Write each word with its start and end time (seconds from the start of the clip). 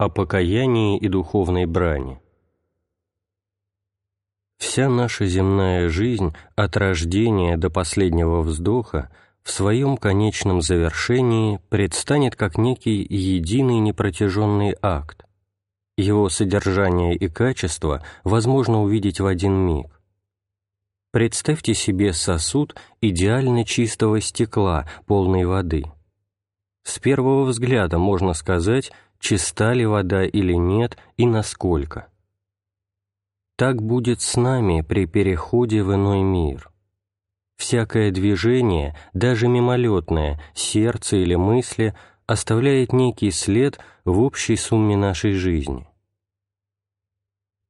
О 0.00 0.08
покаянии 0.08 0.96
и 0.96 1.08
духовной 1.08 1.66
брани. 1.66 2.22
Вся 4.56 4.88
наша 4.88 5.26
земная 5.26 5.90
жизнь 5.90 6.34
от 6.56 6.78
рождения 6.78 7.58
до 7.58 7.68
последнего 7.68 8.40
вздоха 8.40 9.10
в 9.42 9.50
своем 9.50 9.98
конечном 9.98 10.62
завершении 10.62 11.60
предстанет 11.68 12.34
как 12.34 12.56
некий 12.56 13.06
единый 13.10 13.78
непротяженный 13.78 14.74
акт. 14.80 15.26
Его 15.98 16.30
содержание 16.30 17.14
и 17.14 17.28
качество 17.28 18.02
возможно 18.24 18.80
увидеть 18.80 19.20
в 19.20 19.26
один 19.26 19.52
миг. 19.52 20.00
Представьте 21.12 21.74
себе 21.74 22.14
сосуд 22.14 22.74
идеально 23.02 23.66
чистого 23.66 24.22
стекла, 24.22 24.88
полной 25.04 25.44
воды. 25.44 25.84
С 26.84 26.98
первого 26.98 27.44
взгляда 27.44 27.98
можно 27.98 28.32
сказать, 28.32 28.92
чиста 29.20 29.72
ли 29.74 29.86
вода 29.86 30.24
или 30.24 30.54
нет 30.54 30.98
и 31.16 31.26
насколько. 31.26 32.08
Так 33.56 33.80
будет 33.82 34.22
с 34.22 34.36
нами 34.36 34.80
при 34.80 35.06
переходе 35.06 35.82
в 35.82 35.94
иной 35.94 36.22
мир. 36.22 36.70
Всякое 37.56 38.10
движение, 38.10 38.96
даже 39.12 39.46
мимолетное, 39.46 40.40
сердце 40.54 41.18
или 41.18 41.34
мысли, 41.34 41.94
оставляет 42.26 42.94
некий 42.94 43.30
след 43.30 43.78
в 44.06 44.20
общей 44.20 44.56
сумме 44.56 44.96
нашей 44.96 45.34
жизни. 45.34 45.86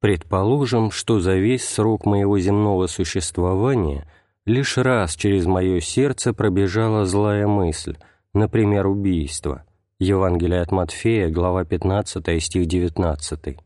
Предположим, 0.01 0.93
что 0.93 1.19
за 1.19 1.35
весь 1.35 1.69
срок 1.69 2.07
моего 2.07 2.39
земного 2.39 2.87
существования 2.87 4.09
лишь 4.47 4.79
раз 4.79 5.17
через 5.17 5.47
мое 5.47 5.81
сердце 5.81 6.33
пробежала 6.33 7.05
злая 7.05 7.47
мысль, 7.47 7.99
например, 8.33 8.87
убийство. 8.87 9.65
Евангелие 10.01 10.63
от 10.63 10.73
Матфея, 10.73 11.31
глава 11.31 11.65
15, 11.65 12.43
стих 12.43 12.67
19. 12.67 13.59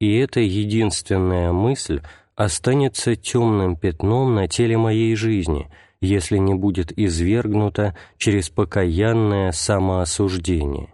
И 0.00 0.16
эта 0.16 0.40
единственная 0.40 1.52
мысль 1.52 2.02
останется 2.34 3.14
темным 3.14 3.76
пятном 3.76 4.34
на 4.34 4.48
теле 4.48 4.76
моей 4.76 5.14
жизни, 5.14 5.70
если 6.00 6.38
не 6.38 6.54
будет 6.54 6.90
извергнута 6.98 7.96
через 8.16 8.50
покаянное 8.50 9.52
самоосуждение. 9.52 10.92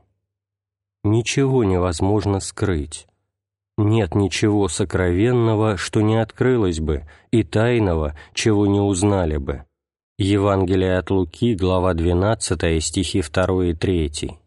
Ничего 1.02 1.64
невозможно 1.64 2.40
скрыть 2.40 3.06
нет 3.76 4.14
ничего 4.14 4.68
сокровенного, 4.68 5.76
что 5.76 6.00
не 6.00 6.16
открылось 6.16 6.80
бы, 6.80 7.06
и 7.30 7.42
тайного, 7.42 8.16
чего 8.32 8.66
не 8.66 8.80
узнали 8.80 9.36
бы. 9.36 9.64
Евангелие 10.16 10.98
от 10.98 11.10
Луки, 11.10 11.54
глава 11.54 11.94
12, 11.94 12.82
стихи 12.84 13.22
2 13.22 13.64
и 13.66 13.74
3. 13.74 14.38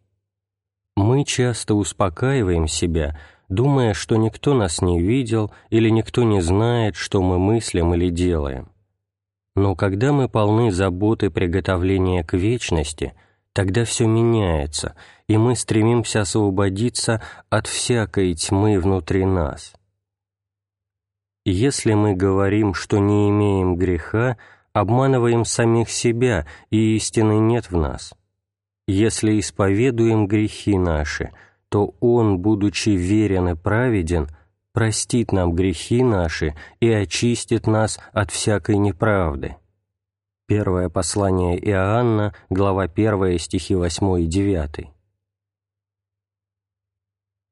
Мы 0.95 1.25
часто 1.25 1.75
успокаиваем 1.75 2.67
себя, 2.67 3.19
думая, 3.49 3.93
что 3.93 4.15
никто 4.15 4.53
нас 4.53 4.81
не 4.81 5.01
видел 5.01 5.51
или 5.69 5.89
никто 5.89 6.23
не 6.23 6.41
знает, 6.41 6.95
что 6.95 7.21
мы 7.21 7.37
мыслим 7.37 7.93
или 7.93 8.09
делаем. 8.09 8.69
Но 9.55 9.75
когда 9.75 10.11
мы 10.13 10.29
полны 10.29 10.71
заботы 10.71 11.29
приготовления 11.29 12.23
к 12.23 12.33
вечности– 12.33 13.13
тогда 13.57 13.85
все 13.85 14.05
меняется, 14.05 14.93
и 15.27 15.35
мы 15.35 15.55
стремимся 15.55 16.21
освободиться 16.21 17.23
от 17.49 17.65
всякой 17.65 18.35
тьмы 18.35 18.79
внутри 18.79 19.25
нас. 19.25 19.73
Если 21.43 21.95
мы 21.95 22.13
говорим, 22.13 22.75
что 22.75 22.99
не 22.99 23.31
имеем 23.31 23.75
греха, 23.75 24.37
обманываем 24.79 25.45
самих 25.45 25.89
себя, 25.89 26.45
и 26.69 26.95
истины 26.95 27.39
нет 27.39 27.71
в 27.71 27.77
нас. 27.77 28.13
Если 28.87 29.39
исповедуем 29.39 30.27
грехи 30.27 30.77
наши, 30.77 31.31
то 31.69 31.95
Он, 31.99 32.39
будучи 32.39 32.89
верен 32.89 33.49
и 33.49 33.55
праведен, 33.55 34.27
простит 34.73 35.31
нам 35.31 35.53
грехи 35.53 36.03
наши 36.03 36.55
и 36.79 36.89
очистит 36.89 37.67
нас 37.67 37.99
от 38.13 38.31
всякой 38.31 38.77
неправды. 38.77 39.55
Первое 40.47 40.87
послание 40.87 41.59
Иоанна, 41.59 42.33
глава 42.49 42.83
1, 42.83 43.37
стихи 43.37 43.75
8 43.75 44.21
и 44.21 44.25
9. 44.27 44.87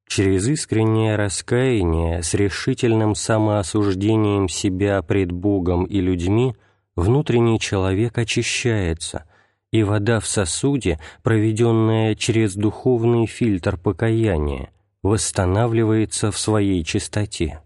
Через 0.07 0.47
искреннее 0.47 1.17
раскаяние 1.17 2.23
с 2.23 2.33
решительным 2.33 3.15
самоосуждением 3.15 4.47
себя 4.47 5.01
пред 5.01 5.33
Богом 5.33 5.83
и 5.83 5.99
людьми 5.99 6.55
внутренний 6.95 7.59
человек 7.59 8.17
очищается, 8.17 9.25
и 9.71 9.83
вода 9.83 10.19
в 10.19 10.27
сосуде, 10.27 10.99
проведенная 11.21 12.15
через 12.15 12.55
духовный 12.55 13.25
фильтр 13.25 13.77
покаяния, 13.77 14.69
восстанавливается 15.03 16.31
в 16.31 16.37
своей 16.37 16.83
чистоте. 16.83 17.61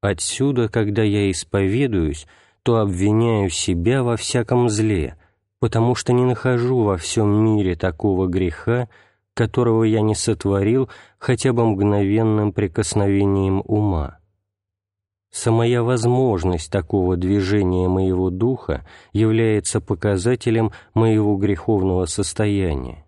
Отсюда, 0.00 0.68
когда 0.68 1.02
я 1.02 1.30
исповедуюсь, 1.30 2.26
то 2.62 2.78
обвиняю 2.78 3.50
себя 3.50 4.02
во 4.02 4.16
всяком 4.16 4.68
зле, 4.68 5.16
потому 5.60 5.94
что 5.94 6.12
не 6.12 6.24
нахожу 6.24 6.82
во 6.82 6.96
всем 6.96 7.44
мире 7.44 7.76
такого 7.76 8.26
греха, 8.26 8.88
которого 9.34 9.84
я 9.84 10.00
не 10.00 10.14
сотворил 10.14 10.90
хотя 11.18 11.52
бы 11.52 11.64
мгновенным 11.64 12.52
прикосновением 12.52 13.62
ума. 13.64 14.18
Самая 15.32 15.82
возможность 15.82 16.70
такого 16.70 17.16
движения 17.16 17.88
моего 17.88 18.30
духа 18.30 18.86
является 19.12 19.80
показателем 19.80 20.70
моего 20.94 21.36
греховного 21.36 22.06
состояния. 22.06 23.04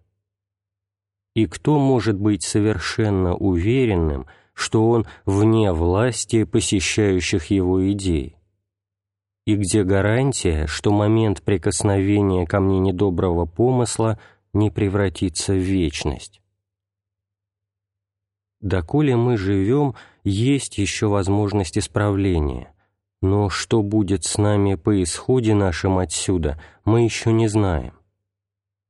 И 1.35 1.47
кто 1.47 1.79
может 1.79 2.19
быть 2.19 2.43
совершенно 2.43 3.37
уверенным, 3.37 4.27
что 4.55 4.89
он 4.89 5.07
вне 5.27 5.73
власти 5.73 6.45
посещающих 6.45 7.47
его 7.47 7.91
идей? 7.91 8.37
и 9.47 9.57
где 9.57 9.85
гарантия, 9.85 10.67
что 10.67 10.91
момент 10.91 11.43
прикосновения 11.43 12.47
ко 12.47 12.61
мне 12.61 12.79
недоброго 12.79 13.45
помысла 13.45 14.19
не 14.53 14.71
превратится 14.71 15.53
в 15.53 15.59
вечность. 15.59 16.41
Доколе 18.61 19.17
мы 19.17 19.37
живем, 19.37 19.95
есть 20.25 20.79
еще 20.79 21.07
возможность 21.07 21.79
исправления, 21.79 22.73
но 23.23 23.49
что 23.49 23.83
будет 23.83 24.25
с 24.25 24.39
нами 24.39 24.75
по 24.75 25.03
исходе 25.03 25.55
нашим 25.55 25.99
отсюда, 25.99 26.61
мы 26.85 27.05
еще 27.05 27.33
не 27.33 27.49
знаем. 27.49 27.93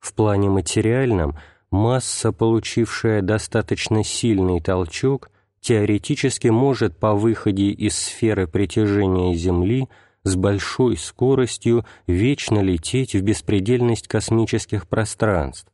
В 0.00 0.14
плане 0.14 0.48
материальном 0.48 1.36
масса, 1.70 2.32
получившая 2.32 3.22
достаточно 3.22 4.04
сильный 4.04 4.60
толчок, 4.60 5.30
теоретически 5.60 6.48
может 6.48 6.98
по 6.98 7.14
выходе 7.14 7.70
из 7.70 7.96
сферы 7.96 8.46
притяжения 8.46 9.34
Земли– 9.34 9.88
с 10.24 10.36
большой 10.36 10.96
скоростью 10.96 11.84
вечно 12.06 12.60
лететь 12.60 13.14
в 13.14 13.20
беспредельность 13.20 14.08
космических 14.08 14.88
пространств. 14.88 15.70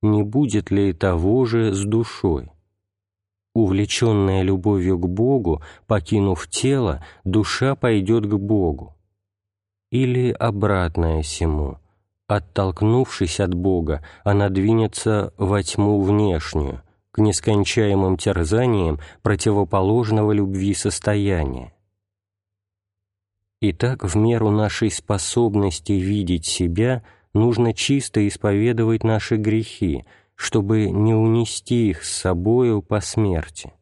Не 0.00 0.22
будет 0.22 0.70
ли 0.70 0.92
того 0.92 1.44
же 1.44 1.74
с 1.74 1.84
душой? 1.84 2.50
Увлеченная 3.54 4.42
любовью 4.42 4.98
к 4.98 5.08
Богу, 5.08 5.62
покинув 5.86 6.48
тело, 6.48 7.04
душа 7.22 7.76
пойдет 7.76 8.26
к 8.26 8.34
Богу. 8.34 8.96
Или 9.92 10.32
обратное 10.32 11.22
сему. 11.22 11.78
Оттолкнувшись 12.26 13.38
от 13.38 13.54
Бога, 13.54 14.04
она 14.24 14.48
двинется 14.48 15.32
во 15.36 15.62
тьму 15.62 16.00
внешнюю, 16.00 16.82
к 17.12 17.18
нескончаемым 17.18 18.16
терзаниям 18.16 18.98
противоположного 19.22 20.32
любви 20.32 20.74
состояния. 20.74 21.72
Итак, 23.60 24.02
в 24.04 24.16
меру 24.16 24.50
нашей 24.50 24.90
способности 24.90 25.92
видеть 25.92 26.44
себя 26.44 27.04
нужно 27.34 27.72
чисто 27.72 28.26
исповедовать 28.26 29.04
наши 29.04 29.36
грехи, 29.36 30.04
чтобы 30.36 30.90
не 30.90 31.14
унести 31.14 31.90
их 31.90 32.04
с 32.04 32.12
собою 32.12 32.82
по 32.82 33.00
смерти. 33.00 33.72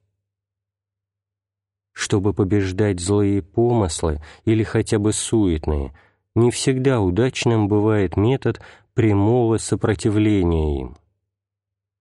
Чтобы 1.93 2.33
побеждать 2.33 3.01
злые 3.01 3.43
помыслы 3.43 4.21
или 4.45 4.63
хотя 4.63 4.99
бы 4.99 5.13
суетные, 5.13 5.95
не 6.35 6.51
всегда 6.51 7.01
удачным 7.01 7.69
бывает 7.69 8.17
метод 8.17 8.61
прямого 8.95 9.59
сопротивления 9.59 10.81
им. 10.81 10.97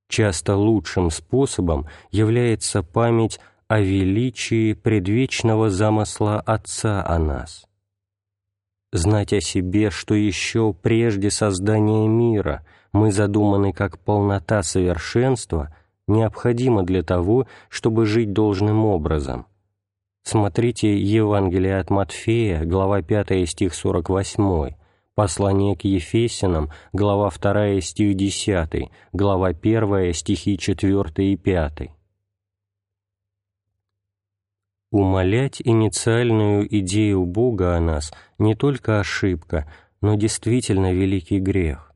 Часто 0.07 0.55
лучшим 0.55 1.09
способом 1.09 1.87
является 2.11 2.83
память 2.83 3.39
о 3.67 3.79
величии 3.79 4.73
предвечного 4.73 5.69
замысла 5.69 6.39
Отца 6.39 7.05
о 7.05 7.19
нас 7.19 7.65
знать 8.91 9.33
о 9.33 9.41
себе, 9.41 9.89
что 9.89 10.13
еще 10.15 10.73
прежде 10.73 11.29
создания 11.29 12.07
мира 12.07 12.65
мы 12.93 13.11
задуманы 13.11 13.73
как 13.73 13.99
полнота 13.99 14.63
совершенства, 14.63 15.75
необходимо 16.07 16.83
для 16.83 17.03
того, 17.03 17.47
чтобы 17.69 18.05
жить 18.05 18.33
должным 18.33 18.85
образом. 18.85 19.45
Смотрите 20.23 20.97
Евангелие 20.97 21.79
от 21.79 21.89
Матфея, 21.89 22.63
глава 22.63 23.01
5, 23.01 23.49
стих 23.49 23.73
48, 23.73 24.75
Послание 25.13 25.75
к 25.75 25.83
Ефесянам, 25.83 26.69
глава 26.93 27.29
2, 27.29 27.81
стих 27.81 28.15
10, 28.15 28.89
глава 29.11 29.47
1, 29.47 30.13
стихи 30.13 30.57
4 30.57 31.33
и 31.33 31.35
5. 31.35 31.91
Умолять 34.91 35.61
инициальную 35.63 36.67
идею 36.79 37.25
Бога 37.25 37.75
о 37.75 37.79
нас 37.79 38.13
не 38.37 38.55
только 38.55 38.99
ошибка, 38.99 39.71
но 40.01 40.15
действительно 40.15 40.93
великий 40.93 41.39
грех. 41.39 41.90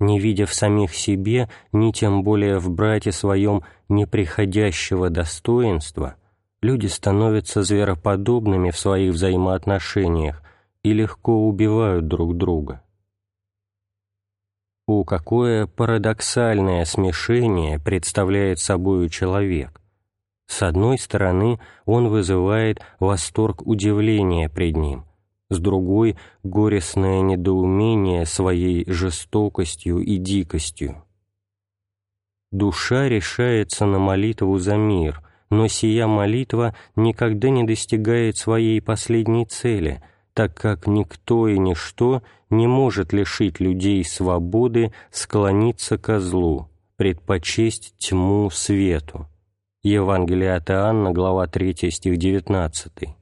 Не 0.00 0.20
видя 0.20 0.46
в 0.46 0.54
самих 0.54 0.94
себе, 0.94 1.48
ни 1.72 1.90
тем 1.92 2.22
более 2.22 2.58
в 2.58 2.70
брате 2.70 3.12
своем 3.12 3.62
неприходящего 3.88 5.10
достоинства, 5.10 6.16
люди 6.62 6.86
становятся 6.86 7.62
звероподобными 7.62 8.70
в 8.70 8.78
своих 8.78 9.14
взаимоотношениях, 9.14 10.42
и 10.82 10.92
легко 10.92 11.46
убивают 11.46 12.06
друг 12.08 12.36
друга. 12.36 12.82
О, 14.86 15.04
какое 15.04 15.66
парадоксальное 15.66 16.84
смешение 16.84 17.78
представляет 17.78 18.58
собою 18.58 19.08
человек! 19.08 19.82
С 20.46 20.62
одной 20.62 20.98
стороны, 20.98 21.60
он 21.84 22.08
вызывает 22.08 22.80
восторг 22.98 23.66
удивления 23.66 24.48
пред 24.48 24.76
ним, 24.76 25.04
с 25.50 25.58
другой— 25.58 26.16
горестное 26.42 27.20
недоумение 27.20 28.26
своей 28.26 28.90
жестокостью 28.90 29.98
и 30.00 30.16
дикостью. 30.16 31.04
Душа 32.50 33.08
решается 33.08 33.86
на 33.86 33.98
молитву 33.98 34.58
за 34.58 34.76
мир, 34.76 35.22
но 35.50 35.68
сия 35.68 36.06
молитва 36.06 36.74
никогда 36.96 37.50
не 37.50 37.64
достигает 37.64 38.36
своей 38.36 38.80
последней 38.80 39.46
цели— 39.46 40.02
так 40.38 40.54
как 40.54 40.86
никто 40.86 41.48
и 41.48 41.58
ничто 41.58 42.22
не 42.48 42.68
может 42.68 43.12
лишить 43.12 43.58
людей 43.58 44.04
свободы 44.04 44.92
склониться 45.10 45.98
ко 45.98 46.20
злу, 46.20 46.68
предпочесть 46.94 47.96
тьму 47.98 48.48
свету. 48.48 49.26
Евангелие 49.82 50.54
от 50.54 50.70
Иоанна, 50.70 51.10
глава 51.10 51.48
3, 51.48 51.90
стих 51.90 52.18
19. 52.18 53.17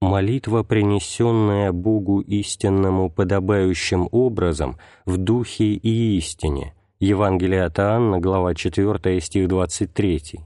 Молитва, 0.00 0.62
принесенная 0.62 1.72
Богу 1.72 2.20
истинному 2.20 3.10
подобающим 3.10 4.08
образом 4.10 4.78
в 5.04 5.16
духе 5.16 5.74
и 5.74 6.16
истине. 6.16 6.74
Евангелие 7.00 7.64
от 7.64 7.78
Иоанна, 7.78 8.18
глава 8.18 8.54
4, 8.54 9.20
стих 9.20 9.48
23. 9.48 10.40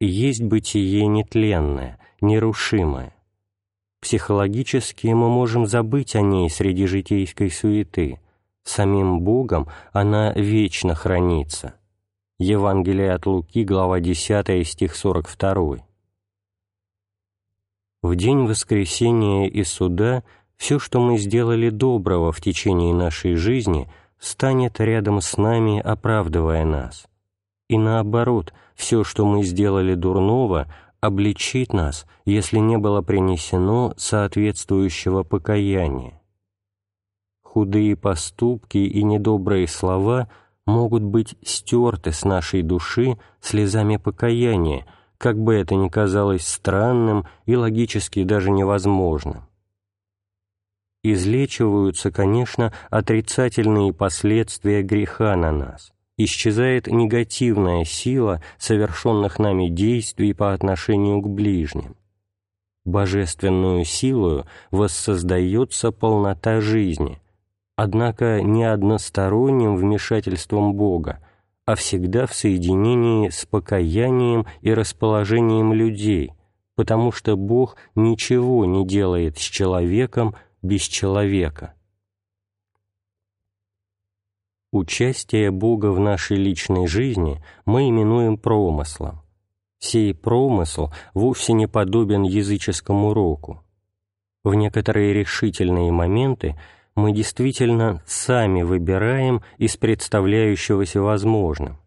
Есть 0.00 0.42
бытие 0.42 1.06
нетленное, 1.06 1.98
нерушимое, 2.20 3.12
Психологически 4.00 5.08
мы 5.08 5.28
можем 5.28 5.66
забыть 5.66 6.14
о 6.14 6.20
ней 6.20 6.48
среди 6.48 6.86
житейской 6.86 7.50
суеты. 7.50 8.20
Самим 8.62 9.20
Богом 9.20 9.68
она 9.92 10.32
вечно 10.34 10.94
хранится. 10.94 11.74
Евангелие 12.38 13.12
от 13.12 13.26
Луки, 13.26 13.64
глава 13.64 13.98
10, 13.98 14.66
стих 14.66 14.94
42. 14.94 15.87
В 18.02 18.14
день 18.14 18.46
воскресения 18.46 19.48
и 19.48 19.64
суда 19.64 20.22
все, 20.56 20.78
что 20.78 21.00
мы 21.00 21.18
сделали 21.18 21.70
доброго 21.70 22.30
в 22.30 22.40
течение 22.40 22.94
нашей 22.94 23.34
жизни, 23.34 23.88
станет 24.18 24.80
рядом 24.80 25.20
с 25.20 25.36
нами, 25.36 25.80
оправдывая 25.80 26.64
нас. 26.64 27.06
И 27.68 27.76
наоборот, 27.76 28.52
все, 28.74 29.04
что 29.04 29.26
мы 29.26 29.42
сделали 29.42 29.94
дурного, 29.94 30.72
обличит 31.00 31.72
нас, 31.72 32.06
если 32.24 32.58
не 32.58 32.78
было 32.78 33.02
принесено 33.02 33.94
соответствующего 33.96 35.22
покаяния. 35.22 36.20
Худые 37.42 37.96
поступки 37.96 38.78
и 38.78 39.02
недобрые 39.02 39.66
слова 39.66 40.28
могут 40.66 41.02
быть 41.02 41.34
стерты 41.42 42.12
с 42.12 42.24
нашей 42.24 42.62
души 42.62 43.18
слезами 43.40 43.96
покаяния, 43.96 44.86
как 45.18 45.38
бы 45.38 45.54
это 45.54 45.74
ни 45.74 45.88
казалось 45.88 46.46
странным 46.46 47.26
и 47.44 47.56
логически 47.56 48.24
даже 48.24 48.50
невозможным. 48.50 49.48
Излечиваются, 51.02 52.10
конечно, 52.10 52.72
отрицательные 52.90 53.92
последствия 53.92 54.82
греха 54.82 55.36
на 55.36 55.52
нас– 55.52 55.92
исчезает 56.18 56.88
негативная 56.88 57.84
сила 57.84 58.42
совершенных 58.58 59.38
нами 59.38 59.68
действий 59.68 60.34
по 60.34 60.52
отношению 60.52 61.22
к 61.22 61.28
ближним. 61.28 61.96
Божественную 62.84 63.84
силою 63.84 64.46
воссоздается 64.70 65.92
полнота 65.92 66.60
жизни, 66.60 67.20
однако 67.76 68.42
не 68.42 68.64
односторонним 68.64 69.76
вмешательством 69.76 70.74
Бога, 70.74 71.24
а 71.68 71.74
всегда 71.74 72.26
в 72.26 72.32
соединении 72.34 73.28
с 73.28 73.44
покаянием 73.44 74.46
и 74.62 74.72
расположением 74.72 75.74
людей, 75.74 76.32
потому 76.76 77.12
что 77.12 77.36
Бог 77.36 77.76
ничего 77.94 78.64
не 78.64 78.86
делает 78.86 79.36
с 79.36 79.42
человеком 79.42 80.34
без 80.62 80.80
человека. 80.80 81.74
Участие 84.72 85.50
Бога 85.50 85.92
в 85.92 86.00
нашей 86.00 86.38
личной 86.38 86.86
жизни 86.86 87.44
мы 87.66 87.90
именуем 87.90 88.38
промыслом. 88.38 89.20
Сей 89.78 90.14
промысл 90.14 90.88
вовсе 91.12 91.52
не 91.52 91.66
подобен 91.66 92.22
языческому 92.22 93.08
уроку. 93.08 93.62
В 94.42 94.54
некоторые 94.54 95.12
решительные 95.12 95.92
моменты 95.92 96.58
мы 96.98 97.12
действительно 97.12 98.02
сами 98.06 98.62
выбираем 98.62 99.42
из 99.56 99.76
представляющегося 99.76 101.00
возможным. 101.00 101.78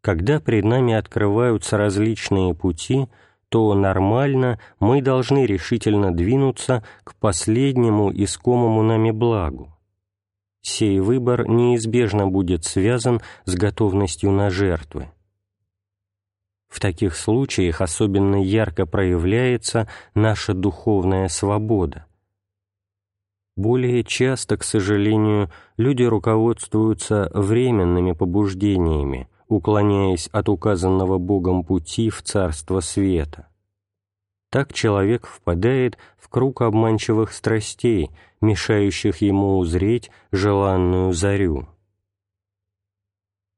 Когда 0.00 0.40
пред 0.40 0.64
нами 0.64 0.94
открываются 0.94 1.76
различные 1.76 2.54
пути, 2.54 3.08
то 3.48 3.74
нормально 3.74 4.58
мы 4.78 5.00
должны 5.00 5.46
решительно 5.46 6.14
двинуться 6.14 6.84
к 7.04 7.14
последнему 7.16 8.12
искомому 8.12 8.82
нами 8.82 9.10
благу 9.10 9.72
сей 10.68 11.00
выбор 11.00 11.48
неизбежно 11.48 12.28
будет 12.28 12.64
связан 12.64 13.20
с 13.44 13.54
готовностью 13.54 14.30
на 14.30 14.50
жертвы. 14.50 15.10
В 16.68 16.80
таких 16.80 17.16
случаях 17.16 17.80
особенно 17.80 18.36
ярко 18.36 18.84
проявляется 18.84 19.88
наша 20.14 20.52
духовная 20.52 21.28
свобода. 21.28 22.04
Более 23.58 24.04
часто, 24.04 24.56
к 24.56 24.62
сожалению, 24.62 25.50
люди 25.76 26.04
руководствуются 26.04 27.28
временными 27.34 28.12
побуждениями, 28.12 29.28
уклоняясь 29.48 30.28
от 30.28 30.48
указанного 30.48 31.18
Богом 31.18 31.64
пути 31.64 32.08
в 32.08 32.22
Царство 32.22 32.78
Света. 32.78 33.48
Так 34.52 34.72
человек 34.72 35.26
впадает 35.26 35.98
в 36.18 36.28
круг 36.28 36.62
обманчивых 36.62 37.32
страстей, 37.32 38.12
мешающих 38.40 39.22
ему 39.22 39.58
узреть 39.58 40.12
желанную 40.30 41.12
зарю. 41.12 41.66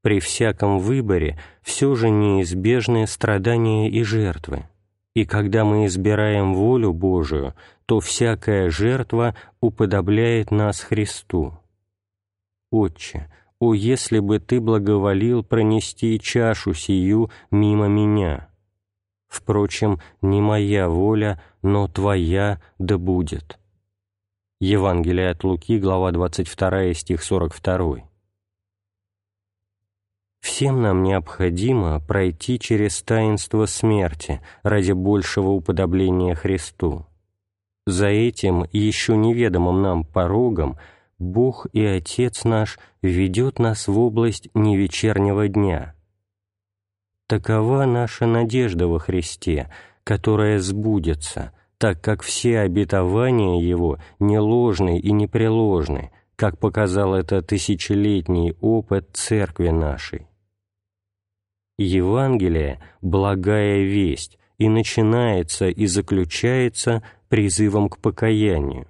При 0.01 0.19
всяком 0.19 0.79
выборе 0.79 1.39
все 1.61 1.95
же 1.95 2.09
неизбежны 2.09 3.07
страдания 3.07 3.91
и 3.91 4.03
жертвы, 4.03 4.67
и 5.15 5.25
когда 5.25 5.65
мы 5.65 5.87
избираем 5.87 6.55
волю 6.55 6.93
Божию, 6.93 7.55
то 7.87 8.01
всякая 8.01 8.71
жертва 8.71 9.35
уподобляет 9.61 10.51
нас 10.51 10.81
Христу. 10.81 11.55
Отче, 12.71 13.31
о, 13.59 13.75
если 13.75 14.21
бы 14.21 14.39
Ты 14.39 14.61
благоволил 14.61 15.43
пронести 15.43 16.19
чашу 16.21 16.75
сию 16.75 17.31
мимо 17.51 17.89
меня!» 17.89 18.51
Впрочем, 19.31 20.01
не 20.23 20.41
моя 20.41 20.89
воля, 20.89 21.41
но 21.63 21.87
Твоя 21.87 22.61
да 22.79 22.99
будет». 22.99 23.59
Евангелие 24.61 25.31
от 25.31 25.45
Луки, 25.45 25.79
глава 25.79 26.11
22, 26.11 26.95
стих 26.95 27.23
42. 27.23 28.10
Всем 30.41 30.83
нам 30.83 31.03
необходимо 31.03 32.01
пройти 32.01 32.59
через 32.59 33.03
таинство 33.03 33.67
смерти 33.67 34.41
ради 34.63 34.93
большего 34.93 35.51
уподобления 35.51 36.35
Христу. 36.35 37.07
За 37.87 38.07
этим 38.07 38.67
еще 38.73 39.17
неведомым 39.17 39.83
нам 39.83 40.05
порогом 40.05 40.79
Бог 41.19 41.67
и 41.73 41.85
Отец 41.85 42.45
наш 42.45 42.79
ведет 43.03 43.59
нас 43.59 43.89
в 43.89 43.99
область 43.99 44.49
невечернего 44.55 45.49
дня– 45.49 45.95
Такова 47.31 47.85
наша 47.85 48.27
надежда 48.27 48.89
во 48.89 48.99
Христе, 48.99 49.71
которая 50.03 50.59
сбудется, 50.59 51.53
так 51.79 52.01
как 52.01 52.23
все 52.23 52.59
обетования 52.59 53.63
Его 53.63 53.99
не 54.19 54.37
ложны 54.41 54.99
и 54.99 55.13
непреложны, 55.13 56.11
как 56.35 56.59
показал 56.59 57.15
это 57.15 57.41
тысячелетний 57.41 58.57
опыт 58.61 59.11
Церкви 59.13 59.69
нашей. 59.69 60.27
Евангелие– 61.83 62.79
благая 63.01 63.85
весть, 63.85 64.39
и 64.59 64.69
начинается 64.69 65.69
и 65.69 65.87
заключается 65.87 67.03
призывом 67.31 67.89
к 67.89 67.99
покаянию. 67.99 68.87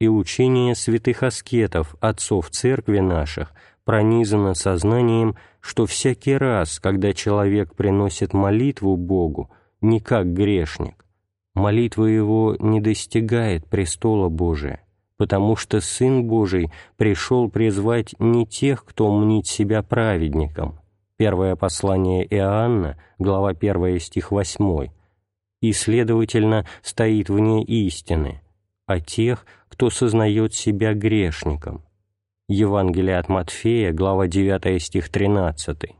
и 0.00 0.08
учение 0.08 0.74
святых 0.76 1.24
аскетов, 1.24 1.96
отцов 2.00 2.50
церкви 2.50 2.98
наших, 2.98 3.52
пронизано 3.84 4.54
сознанием, 4.54 5.36
что 5.60 5.86
всякий 5.86 6.36
раз, 6.36 6.78
когда 6.78 7.12
человек 7.12 7.74
приносит 7.74 8.32
молитву 8.32 8.96
Богу, 8.96 9.50
не 9.80 10.00
как 10.00 10.32
грешник, 10.32 11.04
молитва 11.54 12.04
его 12.04 12.56
не 12.60 12.80
достигает 12.80 13.66
престола 13.66 14.28
Божия, 14.28 14.82
потому 15.16 15.56
что 15.56 15.80
Сын 15.80 16.24
Божий 16.24 16.72
пришел 16.96 17.48
призвать 17.48 18.14
не 18.18 18.46
тех, 18.46 18.84
кто 18.84 19.12
мнит 19.16 19.46
себя 19.46 19.82
праведником. 19.82 20.77
Первое 21.18 21.56
послание 21.56 22.24
Иоанна, 22.32 22.96
глава 23.18 23.48
1, 23.48 23.98
стих 23.98 24.30
8, 24.30 24.86
и, 25.60 25.72
следовательно, 25.72 26.64
стоит 26.80 27.28
вне 27.28 27.64
истины, 27.64 28.40
а 28.86 29.00
тех, 29.00 29.44
кто 29.68 29.90
сознает 29.90 30.54
себя 30.54 30.94
грешником. 30.94 31.82
Евангелие 32.48 33.18
от 33.18 33.28
Матфея, 33.28 33.92
глава 33.92 34.28
9, 34.28 34.80
стих 34.80 35.08
13. 35.08 35.96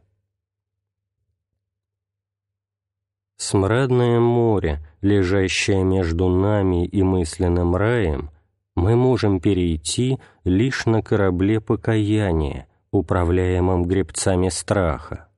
Смрадное 3.37 4.21
море, 4.21 4.81
лежащее 5.01 5.83
между 5.83 6.29
нами 6.29 6.87
и 6.87 7.03
мысленным 7.03 7.75
раем, 7.75 8.31
мы 8.77 8.95
можем 8.95 9.41
перейти 9.41 10.21
лишь 10.45 10.87
на 10.87 11.03
корабле 11.03 11.61
покаяния, 11.61 12.69
управляемом 12.91 13.85
гребцами 13.85 14.49
страха. 14.49 15.29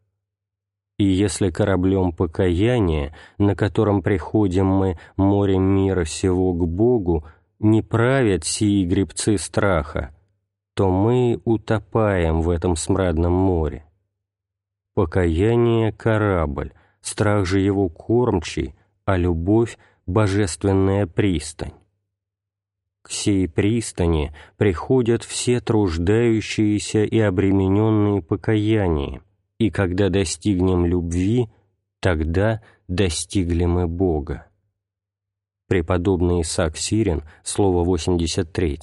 И 0.99 1.05
если 1.05 1.51
кораблем 1.51 2.13
покаяния, 2.13 3.15
на 3.39 3.57
котором 3.57 4.03
приходим 4.03 4.67
мы 4.67 4.99
морем 5.17 5.63
мира 5.63 6.05
сего 6.05 6.53
к 6.53 6.67
Богу, 6.67 7.25
не 7.59 7.83
правят 7.83 8.45
сии 8.45 8.85
гребцы 8.85 9.39
страха, 9.39 10.15
то 10.75 10.91
мы 10.91 11.41
утопаем 11.45 12.43
в 12.43 12.51
этом 12.51 12.77
смрадном 12.77 13.33
море. 13.33 13.85
Покаяние— 14.95 15.93
корабль, 15.95 16.73
страх 17.01 17.47
же 17.47 17.61
его 17.61 17.89
кормчий, 17.89 18.75
а 19.05 19.17
любовь— 19.17 19.79
божественная 20.07 21.07
пристань. 21.07 21.73
К 23.11 23.13
сей 23.13 23.49
пристани 23.49 24.33
приходят 24.57 25.25
все 25.25 25.61
труждающиеся 25.61 27.03
и 27.03 27.19
обремененные 27.19 28.23
покаянием, 28.23 29.25
и 29.59 29.69
когда 29.73 30.11
достигнем 30.11 30.87
любви, 30.87 31.49
тогда 31.99 32.63
достигли 32.87 33.65
мы 33.65 33.89
Бога. 33.89 34.47
Преподобный 35.67 36.43
Исаак 36.43 36.77
Сирин, 36.77 37.25
слово 37.43 37.83
83. 37.83 38.79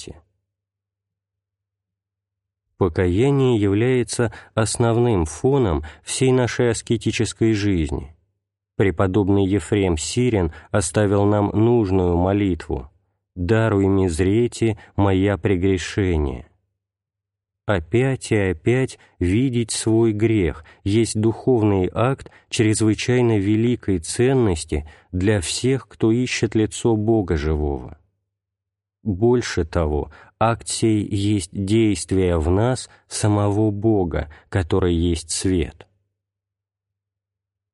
Покаяние 2.75 3.57
является 3.57 4.33
основным 4.53 5.23
фоном 5.23 5.85
всей 6.03 6.33
нашей 6.33 6.71
аскетической 6.71 7.53
жизни. 7.53 8.13
Преподобный 8.75 9.47
Ефрем 9.47 9.95
Сирин 9.95 10.51
оставил 10.71 11.23
нам 11.23 11.49
нужную 11.53 12.17
молитву 12.17 12.91
«Даруй 13.37 13.87
ми 13.87 14.09
зрете 14.09 14.79
моя 14.95 15.37
прегрешение». 15.37 16.47
Опять 17.67 18.31
и 18.31 18.35
опять 18.35 18.97
видеть 19.19 19.69
свой 19.71 20.11
грех 20.11 20.65
есть 20.83 21.19
духовный 21.19 21.87
акт 21.93 22.31
чрезвычайно 22.49 23.37
великой 23.37 23.99
ценности 23.99 24.89
для 25.11 25.39
всех, 25.39 25.87
кто 25.87 26.11
ищет 26.11 26.55
лицо 26.55 26.95
Бога 26.95 27.37
живого. 27.37 27.99
Больше 29.03 29.65
того, 29.65 30.11
акт 30.39 30.69
есть 30.81 31.51
действие 31.53 32.39
в 32.39 32.49
нас 32.49 32.89
самого 33.07 33.69
Бога, 33.69 34.31
который 34.49 34.95
есть 34.95 35.29
свет. 35.29 35.85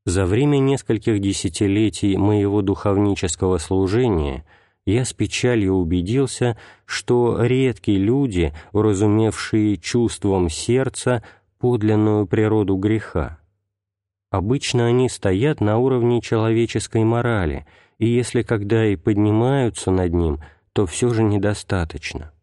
За 0.05 0.25
время 0.25 0.58
нескольких 0.58 1.22
десятилетий 1.22 2.17
моего 2.17 2.62
духовнического 2.62 3.58
служения 3.60 4.46
я 4.86 5.06
с 5.06 5.13
печалью 5.13 5.74
убедился, 5.74 6.58
что 6.86 7.44
редки 7.44 7.92
люди, 7.92 8.54
уразумевшие 8.72 9.78
чувством 9.78 10.50
сердца 10.50 11.24
подлинную 11.60 12.28
природу 12.28 12.75
греха. 12.75 13.40
Обычно 14.30 14.88
они 14.88 15.10
стоят 15.10 15.62
на 15.62 15.78
уровне 15.78 16.22
человеческой 16.22 17.04
морали, 17.04 17.66
и 18.00 18.08
если 18.08 18.42
когда 18.42 18.86
и 18.86 18.96
поднимаются 18.96 19.92
над 19.92 20.13
ним– 20.13 20.40
то 20.74 20.88
все 20.88 21.13
же 21.13 21.24
недостаточно. 21.24 22.34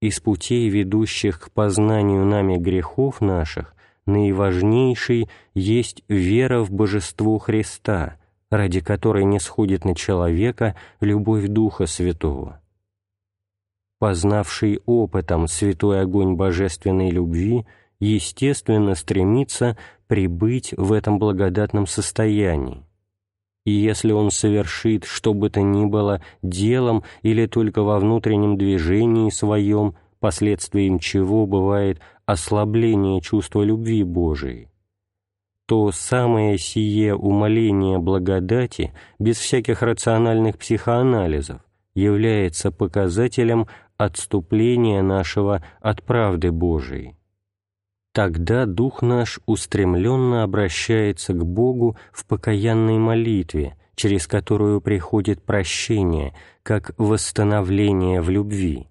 Из 0.00 0.20
путей, 0.20 0.68
ведущих 0.68 1.40
к 1.40 1.50
познанию 1.50 2.24
нами 2.26 2.58
грехов 2.58 3.22
наших, 3.22 3.74
наиважнейший 4.04 5.28
есть 5.54 6.04
вера 6.06 6.62
в 6.62 6.70
Божество 6.70 7.38
Христа, 7.38 8.18
ради 8.50 8.80
которой 8.80 9.24
не 9.24 9.40
сходит 9.40 9.84
на 9.84 9.94
человека 9.94 10.76
любовь 11.00 11.46
Духа 11.48 11.86
Святого. 11.86 12.60
Познавший 13.98 14.80
опытом 14.86 15.48
святой 15.48 16.02
огонь 16.02 16.34
божественной 16.34 17.10
любви, 17.10 17.66
естественно 17.98 18.94
стремится 18.94 19.76
прибыть 20.06 20.74
в 20.76 20.92
этом 20.92 21.18
благодатном 21.18 21.86
состоянии, 21.86 22.86
и 23.66 23.72
если 23.72 24.12
он 24.12 24.30
совершит 24.30 25.04
что 25.04 25.34
бы 25.34 25.50
то 25.50 25.60
ни 25.60 25.84
было 25.84 26.22
делом 26.40 27.02
или 27.22 27.46
только 27.46 27.82
во 27.82 27.98
внутреннем 27.98 28.56
движении 28.56 29.28
своем, 29.28 29.96
последствием 30.20 31.00
чего 31.00 31.46
бывает 31.46 32.00
ослабление 32.26 33.20
чувства 33.20 33.62
любви 33.62 34.04
Божией, 34.04 34.68
то 35.66 35.90
самое 35.92 36.58
сие 36.58 37.14
умоление 37.14 37.98
благодати 37.98 38.92
без 39.18 39.38
всяких 39.38 39.82
рациональных 39.82 40.58
психоанализов 40.58 41.60
является 41.94 42.70
показателем 42.70 43.66
отступления 43.96 45.02
нашего 45.02 45.64
от 45.80 46.02
правды 46.02 46.52
Божией 46.52 47.16
тогда 48.16 48.64
дух 48.64 49.02
наш 49.02 49.40
устремленно 49.44 50.42
обращается 50.42 51.34
к 51.34 51.44
Богу 51.44 51.98
в 52.12 52.24
покаянной 52.24 52.96
молитве, 52.96 53.76
через 53.94 54.26
которую 54.26 54.80
приходит 54.80 55.42
прощение, 55.42 56.32
как 56.62 56.94
восстановление 56.96 58.22
в 58.22 58.30
любви. 58.30 58.88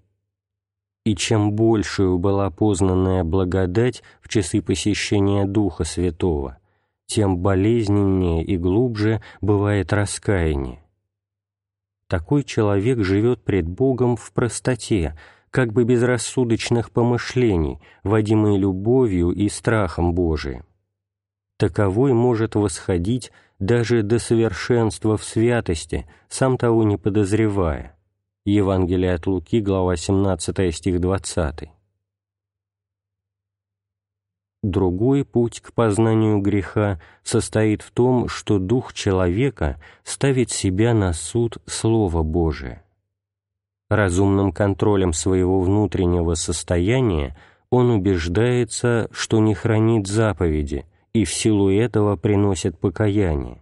И 1.06 1.16
чем 1.16 1.54
большую 1.54 2.20
была 2.20 2.52
познанная 2.52 3.24
благодать 3.24 4.04
в 4.22 4.30
часы 4.30 4.62
посещения 4.62 5.46
Духа 5.46 5.86
Святого, 5.86 6.60
тем 7.08 7.38
болезненнее 7.38 8.44
и 8.44 8.58
глубже 8.58 9.22
бывает 9.42 9.94
раскаяние. 9.94 10.82
Такой 12.08 12.44
человек 12.44 13.04
живет 13.04 13.44
пред 13.44 13.68
Богом 13.68 14.16
в 14.16 14.32
простоте, 14.32 15.18
как 15.50 15.74
бы 15.74 15.84
безрассудочных 15.84 16.92
помышлений, 16.92 17.80
водимой 18.04 18.58
любовью 18.58 19.32
и 19.32 19.50
страхом 19.50 20.14
Божиим. 20.14 20.66
Таковой 21.58 22.14
может 22.14 22.56
восходить 22.56 23.32
даже 23.60 24.04
до 24.04 24.20
совершенства 24.20 25.18
в 25.18 25.24
святости, 25.24 26.06
сам 26.28 26.58
того 26.58 26.84
не 26.84 26.98
подозревая. 26.98 27.96
Евангелие 28.44 29.14
от 29.14 29.26
Луки, 29.26 29.62
глава 29.62 29.96
17, 29.96 30.76
стих 30.76 31.00
20. 31.00 31.70
Другой 34.66 35.24
путь 35.24 35.60
к 35.62 35.74
познанию 35.74 36.40
греха 36.40 37.00
состоит 37.22 37.84
в 37.84 37.92
том, 37.92 38.28
что 38.28 38.58
дух 38.58 38.96
человека 38.96 39.80
ставит 40.04 40.50
себя 40.50 40.96
на 40.96 41.14
суд 41.14 41.60
Слова 41.68 42.24
Божия. 42.24 42.84
Разумным 43.92 44.52
контролем 44.52 45.14
своего 45.14 45.60
внутреннего 45.60 46.34
состояния 46.34 47.38
он 47.70 47.92
убеждается, 47.92 49.08
что 49.12 49.38
не 49.38 49.54
хранит 49.54 50.08
заповеди, 50.08 50.88
и 51.14 51.26
в 51.26 51.32
силу 51.32 51.70
этого 51.70 52.16
приносит 52.16 52.80
покаяние. 52.80 53.62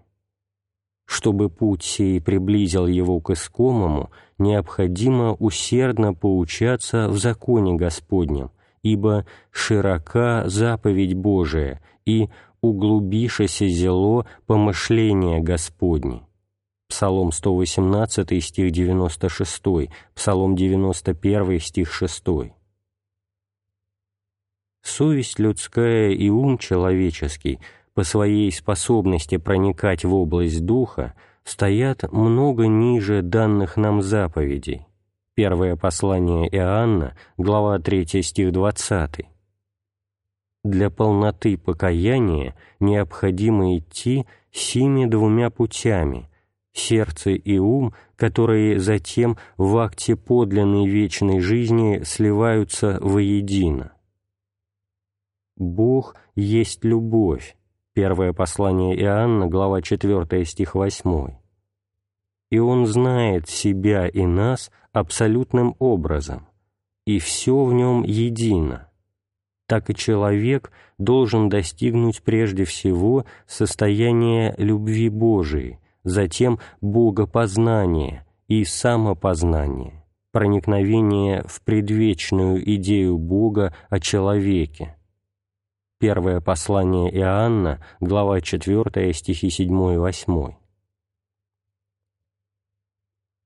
Чтобы 1.04 1.50
путь 1.50 1.84
сей 1.84 2.22
приблизил 2.22 2.88
его 2.88 3.20
к 3.20 3.32
искомому, 3.32 4.10
необходимо 4.38 5.34
усердно 5.34 6.14
поучаться 6.14 7.10
в 7.10 7.18
законе 7.18 7.74
Господнем, 7.74 8.52
ибо 8.84 9.26
«широка 9.52 10.44
заповедь 10.48 11.16
Божия» 11.16 11.82
и 12.06 12.30
«углубишеся 12.62 13.68
зело 13.68 14.28
помышления 14.46 15.40
Господни». 15.40 16.22
Псалом 16.88 17.32
118, 17.32 18.44
стих 18.44 18.72
96, 18.72 19.90
Псалом 20.14 20.56
91, 20.56 21.60
стих 21.60 21.92
6. 21.92 22.24
Совесть 24.84 25.40
людская 25.40 26.12
и 26.12 26.30
ум 26.30 26.58
человеческий 26.58 27.60
по 27.94 28.04
своей 28.04 28.52
способности 28.52 29.38
проникать 29.38 30.04
в 30.04 30.14
область 30.14 30.66
духа 30.66 31.16
стоят 31.44 32.12
много 32.12 32.68
ниже 32.68 33.22
данных 33.22 33.78
нам 33.78 34.02
заповедей, 34.02 34.86
Первое 35.36 35.76
послание 35.76 36.48
Иоанна, 36.48 37.16
глава 37.38 37.80
3, 37.80 38.22
стих 38.22 38.52
20. 38.52 39.26
Для 40.64 40.92
полноты 40.92 41.58
покаяния 41.58 42.56
необходимо 42.80 43.76
идти 43.76 44.28
сими 44.52 45.06
двумя 45.08 45.50
путями– 45.50 46.30
сердце 46.74 47.32
и 47.32 47.58
ум, 47.58 47.96
которые 48.16 48.80
затем 48.80 49.38
в 49.58 49.76
акте 49.78 50.16
подлинной 50.16 50.88
вечной 50.88 51.40
жизни 51.40 52.04
сливаются 52.04 53.00
воедино. 53.02 53.94
Бог 55.56 56.16
есть 56.36 56.84
любовь. 56.84 57.58
Первое 57.94 58.34
послание 58.34 58.96
Иоанна, 59.00 59.48
глава 59.48 59.82
4, 59.82 60.46
стих 60.46 60.76
8. 60.76 61.38
И 62.52 62.60
Он 62.60 62.86
знает 62.86 63.50
себя 63.50 64.08
и 64.08 64.28
нас 64.28 64.72
абсолютным 64.94 65.76
образом, 65.80 66.48
и 67.06 67.20
все 67.20 67.66
в 67.66 67.74
нем 67.74 68.04
едино. 68.04 68.90
Так 69.68 69.90
и 69.90 69.96
человек 69.96 70.72
должен 70.98 71.50
достигнуть 71.50 72.22
прежде 72.22 72.64
всего 72.64 73.26
состояния 73.48 74.54
любви 74.58 75.10
Божией, 75.10 75.80
затем 76.04 76.60
богопознания 76.80 78.26
и 78.48 78.64
самопознания, 78.64 80.06
проникновения 80.32 81.44
в 81.48 81.62
предвечную 81.62 82.64
идею 82.76 83.18
Бога 83.18 83.76
о 83.90 84.00
человеке. 84.00 84.96
Первое 86.00 86.42
послание 86.42 87.10
Иоанна, 87.18 87.84
глава 88.00 88.42
4, 88.42 89.14
стихи 89.14 89.50
7 89.50 89.94
и 89.94 89.98
8. 89.98 90.63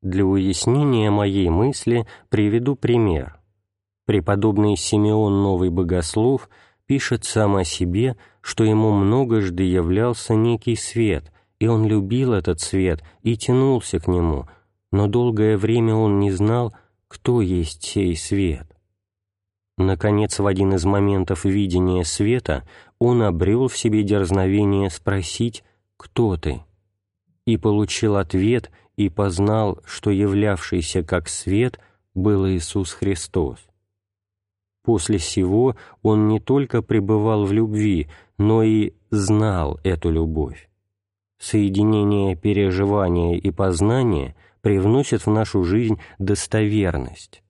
Для 0.02 0.26
уяснения 0.26 1.10
моей 1.10 1.50
мысли 1.50 2.06
приведу 2.30 2.76
пример. 2.76 3.40
Преподобный 4.06 4.78
Симеон 4.78 5.42
Новый 5.42 5.70
Богослов 5.70 6.50
пишет 6.86 7.26
сам 7.26 7.56
о 7.56 7.64
себе, 7.64 8.16
что 8.42 8.64
ему 8.64 8.92
многожды 8.92 9.64
являлся 9.64 10.36
некий 10.36 10.76
свет, 10.76 11.32
и 11.60 11.68
он 11.68 11.86
любил 11.86 12.34
этот 12.34 12.62
свет 12.62 13.04
и 13.24 13.36
тянулся 13.36 14.00
к 14.00 14.08
нему, 14.08 14.48
но 14.92 15.08
долгое 15.08 15.58
время 15.58 15.96
он 15.96 16.20
не 16.20 16.32
знал, 16.32 16.76
кто 17.08 17.42
есть 17.42 17.84
сей 17.84 18.16
свет. 18.16 18.68
Наконец, 19.78 20.40
в 20.40 20.46
один 20.46 20.74
из 20.74 20.86
моментов 20.86 21.46
видения 21.46 22.04
света 22.04 22.68
он 23.00 23.22
обрел 23.24 23.68
в 23.68 23.78
себе 23.78 24.04
дерзновение 24.04 24.90
спросить 24.90 25.64
«Кто 25.98 26.38
ты?» 26.38 26.62
и 27.46 27.58
получил 27.58 28.18
ответ 28.18 28.72
и 28.98 29.10
познал, 29.10 29.80
что 29.86 30.12
являвшийся 30.12 31.04
как 31.04 31.30
свет 31.30 31.80
был 32.14 32.48
Иисус 32.48 32.92
Христос. 32.92 33.60
После 34.84 35.20
сего 35.20 35.76
он 36.02 36.28
не 36.28 36.40
только 36.40 36.82
пребывал 36.82 37.46
в 37.46 37.52
любви, 37.52 38.10
но 38.38 38.64
и 38.64 38.94
знал 39.10 39.80
эту 39.84 40.10
любовь. 40.10 40.70
Соединение 41.40 42.36
переживания 42.36 43.38
и 43.38 43.52
познания 43.52 44.36
привносит 44.62 45.26
в 45.26 45.30
нашу 45.30 45.64
жизнь 45.64 46.00
достоверность, 46.18 47.44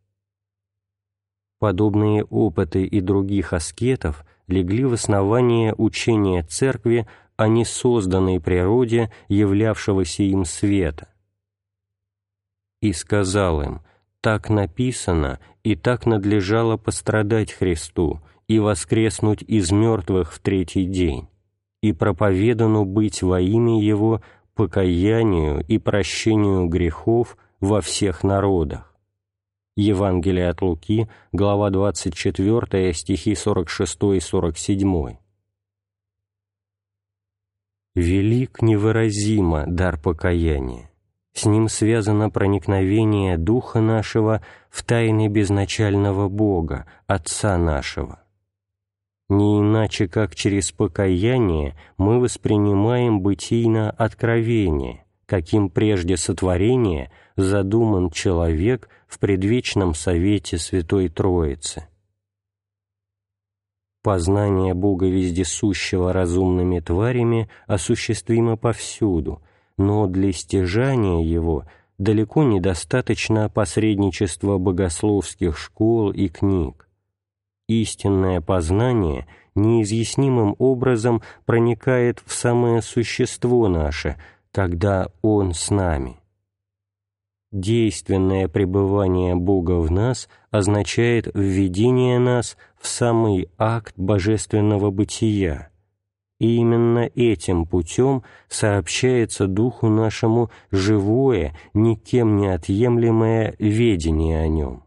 Подобные 1.60 2.24
опыты 2.24 2.86
и 2.86 3.01
других 3.01 3.51
аскетов 3.51 4.24
легли 4.48 4.86
в 4.86 4.94
основание 4.94 5.74
учения 5.75 6.44
Церкви 6.44 7.08
о 7.36 7.48
несозданной 7.48 8.39
природе 8.39 9.12
являвшегося 9.27 10.24
им 10.24 10.46
света. 10.46 11.08
И 12.81 12.93
сказал 12.93 13.62
им, 13.62 13.81
так 14.22 14.50
написано, 14.50 15.39
и 15.63 15.75
так 15.75 16.05
надлежало 16.05 16.77
пострадать 16.77 17.51
Христу 17.51 18.22
и 18.48 18.60
воскреснуть 18.60 19.41
из 19.41 19.72
мертвых 19.72 20.34
в 20.34 20.39
третий 20.39 20.86
день, 20.86 21.27
и 21.81 21.93
проповедану 21.93 22.85
быть 22.85 23.22
во 23.22 23.42
имя 23.42 23.81
Его 23.81 24.22
покаянию 24.55 25.63
и 25.68 25.77
прощению 25.77 26.68
грехов 26.68 27.37
во 27.59 27.81
всех 27.81 28.24
народах 28.24 28.87
Евангелие 29.77 30.50
от 30.50 30.63
Луки, 30.63 31.07
глава 31.31 31.70
24, 31.70 32.94
стихи 32.94 33.35
46 33.35 34.16
и 34.16 34.20
47. 34.20 35.18
Велик 37.94 38.61
невыразимо 38.63 39.66
дар 39.68 40.01
покаяния. 40.01 40.90
С 41.37 41.45
ним 41.45 41.69
связано 41.69 42.31
проникновение 42.31 43.37
Духа 43.37 43.79
нашего 43.79 44.41
в 44.71 44.83
тайны 44.83 45.27
безначального 45.27 46.29
Бога, 46.29 46.87
Отца 47.05 47.59
нашего. 47.59 48.23
Не 49.29 49.59
иначе, 49.59 50.07
как 50.07 50.33
через 50.33 50.71
покаяние 50.71 51.75
мы 51.95 52.19
воспринимаем 52.19 53.21
бытийно 53.21 53.91
откровение, 53.91 55.05
каким 55.27 55.69
прежде 55.69 56.17
сотворения 56.17 57.11
задуман 57.35 58.09
человек 58.09 58.89
в 59.07 59.19
предвечном 59.19 59.93
совете 59.93 60.57
Святой 60.57 61.07
Троицы. 61.07 61.87
Познание 64.01 64.73
Бога 64.73 65.05
вездесущего 65.05 66.13
разумными 66.13 66.79
тварями 66.79 67.47
осуществимо 67.67 68.57
повсюду, 68.57 69.43
но 69.77 70.07
для 70.07 70.31
стяжания 70.31 71.24
его 71.24 71.66
далеко 71.98 72.44
недостаточно 72.44 73.50
посредничества 73.50 74.57
богословских 74.57 75.57
школ 75.57 76.11
и 76.11 76.27
книг. 76.27 76.87
Истинное 77.68 78.42
познание 78.42 79.27
неизъяснимым 79.55 80.55
образом 80.59 81.22
проникает 81.46 82.22
в 82.25 82.33
самое 82.33 82.81
существо 82.81 83.68
наше– 83.68 84.18
когда 84.57 85.09
Он 85.22 85.53
с 85.53 85.70
нами. 85.70 86.18
Действенное 87.51 88.48
пребывание 88.48 89.35
Бога 89.35 89.74
в 89.74 89.92
нас 89.92 90.27
означает 90.50 91.29
введение 91.35 92.18
нас 92.18 92.57
в 92.79 92.87
самый 92.87 93.50
акт 93.59 93.94
божественного 93.98 94.90
бытия, 94.90 95.70
и 96.39 96.55
именно 96.57 97.09
этим 97.15 97.65
путем 97.65 98.23
сообщается 98.47 99.47
Духу 99.47 99.87
нашему 99.87 100.50
живое, 100.71 101.55
никем 101.73 102.37
не 102.37 102.47
отъемлемое 102.47 103.55
ведение 103.59 104.41
о 104.41 104.47
Нем. 104.47 104.83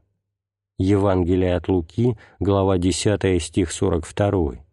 Евангелие 0.78 1.56
от 1.56 1.68
Луки, 1.68 2.16
глава 2.38 2.78
10, 2.78 3.42
стих 3.42 3.72
42. 3.72 4.64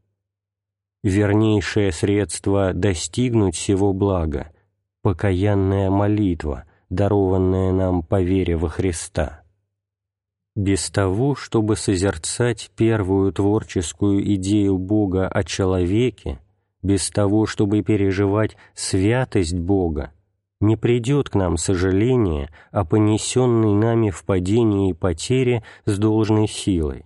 Вернейшее 1.03 1.91
средство 1.91 2.73
достигнуть 2.73 3.55
всего 3.55 3.93
блага 3.93 4.51
покаянная 5.07 5.89
молитва, 5.89 6.65
дарованная 6.89 7.71
нам 7.71 8.03
по 8.03 8.21
вере 8.21 8.57
во 8.57 8.67
Христа. 8.67 9.43
Без 10.53 10.89
того, 10.89 11.33
чтобы 11.33 11.77
созерцать 11.77 12.71
первую 12.75 13.31
творческую 13.31 14.33
идею 14.35 14.77
Бога 14.77 15.29
о 15.29 15.45
человеке, 15.45 16.41
без 16.88 17.10
того, 17.10 17.45
чтобы 17.45 17.82
переживать 17.82 18.56
святость 18.73 19.58
Бога, 19.60 20.12
не 20.62 20.78
придет 20.78 21.30
к 21.30 21.36
нам 21.36 21.58
сожаление 21.58 22.50
о 22.71 22.86
понесенной 22.86 23.73
нами 23.73 24.10
в 24.10 24.23
падении 24.23 24.91
и 24.91 24.93
потере 24.93 25.63
с 25.86 25.97
должной 26.00 26.47
силой. 26.47 27.06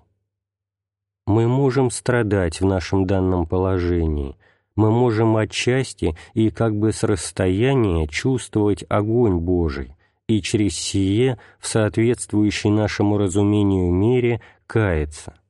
Мы 1.26 1.48
можем 1.48 1.90
страдать 1.90 2.62
в 2.62 2.66
нашем 2.66 3.06
данном 3.06 3.46
положении– 3.46 4.38
мы 4.74 4.90
можем 4.90 5.36
отчасти 5.36 6.16
и 6.34 6.50
как 6.50 6.76
бы 6.76 6.94
с 6.94 7.04
расстояния 7.04 8.08
чувствовать 8.08 8.86
огонь 8.88 9.38
Божий 9.38 9.98
и 10.28 10.42
через 10.42 10.76
сие 10.78 11.38
в 11.60 11.68
соответствующей 11.68 12.70
нашему 12.70 13.18
разумению 13.18 13.92
мере 13.92 14.42
каяться. 14.66 15.41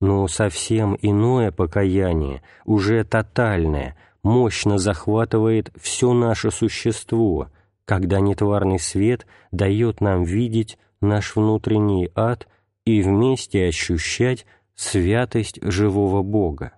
Но 0.00 0.28
совсем 0.28 0.96
иное 1.00 1.50
покаяние, 1.50 2.42
уже 2.64 3.04
тотальное, 3.04 3.96
мощно 4.22 4.78
захватывает 4.78 5.72
все 5.80 6.12
наше 6.12 6.50
существо, 6.50 7.48
когда 7.84 8.20
нетварный 8.20 8.78
свет 8.78 9.26
дает 9.52 10.00
нам 10.00 10.24
видеть 10.24 10.78
наш 11.00 11.36
внутренний 11.36 12.10
ад 12.14 12.48
и 12.84 13.00
вместе 13.00 13.66
ощущать 13.66 14.46
святость 14.74 15.58
живого 15.62 16.22
Бога. 16.22 16.72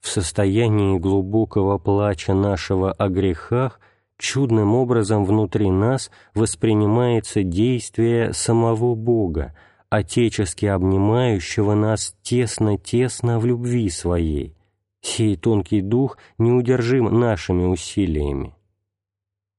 В 0.00 0.08
состоянии 0.08 0.98
глубокого 0.98 1.78
плача 1.78 2.34
нашего 2.34 2.92
о 2.92 3.08
грехах 3.08 3.80
чудным 4.18 4.74
образом 4.74 5.24
внутри 5.24 5.70
нас 5.70 6.10
воспринимается 6.34 7.42
действие 7.42 8.32
самого 8.32 8.94
Бога, 8.94 9.54
отечески 9.96 10.66
обнимающего 10.66 11.74
нас 11.74 12.14
тесно-тесно 12.22 13.38
в 13.38 13.46
любви 13.46 13.88
своей. 13.90 14.54
Сей 15.00 15.36
тонкий 15.36 15.80
дух 15.80 16.18
неудержим 16.38 17.18
нашими 17.20 17.64
усилиями. 17.64 18.54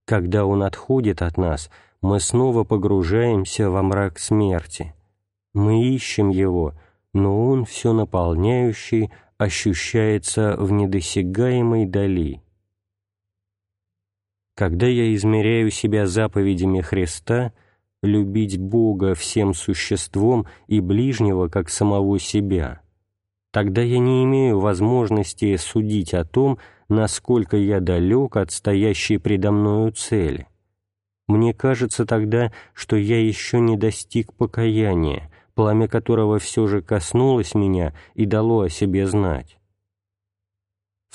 Когда 0.06 0.46
он 0.46 0.64
отходит 0.64 1.22
от 1.22 1.38
нас, 1.38 1.70
мы 2.02 2.20
снова 2.20 2.64
погружаемся 2.64 3.70
во 3.70 3.82
мрак 3.82 4.20
смерти. 4.20 4.94
Мы 5.54 5.88
ищем 5.88 6.30
его, 6.30 6.74
но 7.14 7.48
он, 7.48 7.66
все 7.66 7.94
наполняющий, 7.94 9.12
ощущается 9.38 10.56
в 10.58 10.72
недосягаемой 10.72 11.86
дали. 11.86 12.42
Когда 14.56 14.88
я 14.88 15.14
измеряю 15.14 15.70
себя 15.70 16.08
заповедями 16.08 16.82
Христа, 16.82 17.52
любить 18.06 18.58
Бога 18.58 19.16
всем 19.16 19.54
существом 19.54 20.48
и 20.68 20.80
ближнего, 20.80 21.48
как 21.48 21.70
самого 21.70 22.20
себя, 22.20 22.82
тогда 23.52 23.82
я 23.82 24.00
не 24.00 24.24
имею 24.24 24.60
возможности 24.60 25.56
судить 25.58 26.14
о 26.14 26.26
том, 26.26 26.58
насколько 26.90 27.58
я 27.58 27.80
далек 27.80 28.36
от 28.38 28.52
стоящей 28.52 29.18
предо 29.18 29.52
мною 29.52 29.92
цели. 29.92 30.48
Мне 31.28 31.54
кажется 31.54 32.06
тогда, 32.06 32.52
что 32.74 32.96
я 32.96 33.20
еще 33.20 33.60
не 33.60 33.78
достиг 33.78 34.34
покаяния, 34.34 35.32
пламя 35.56 35.88
которого 35.88 36.38
все 36.38 36.68
же 36.68 36.82
коснулось 36.82 37.56
меня 37.56 37.96
и 38.14 38.26
дало 38.26 38.62
о 38.62 38.70
себе 38.70 39.08
знать. 39.08 39.58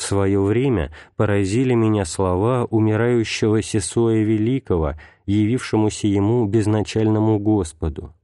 В 0.00 0.02
свое 0.02 0.40
время 0.40 0.90
поразили 1.14 1.74
меня 1.74 2.06
слова 2.06 2.64
умирающего 2.64 3.60
Сесоя 3.60 4.22
Великого, 4.22 4.94
явившемуся 5.26 6.06
ему 6.06 6.46
безначальному 6.46 7.38
Господу. 7.38 8.14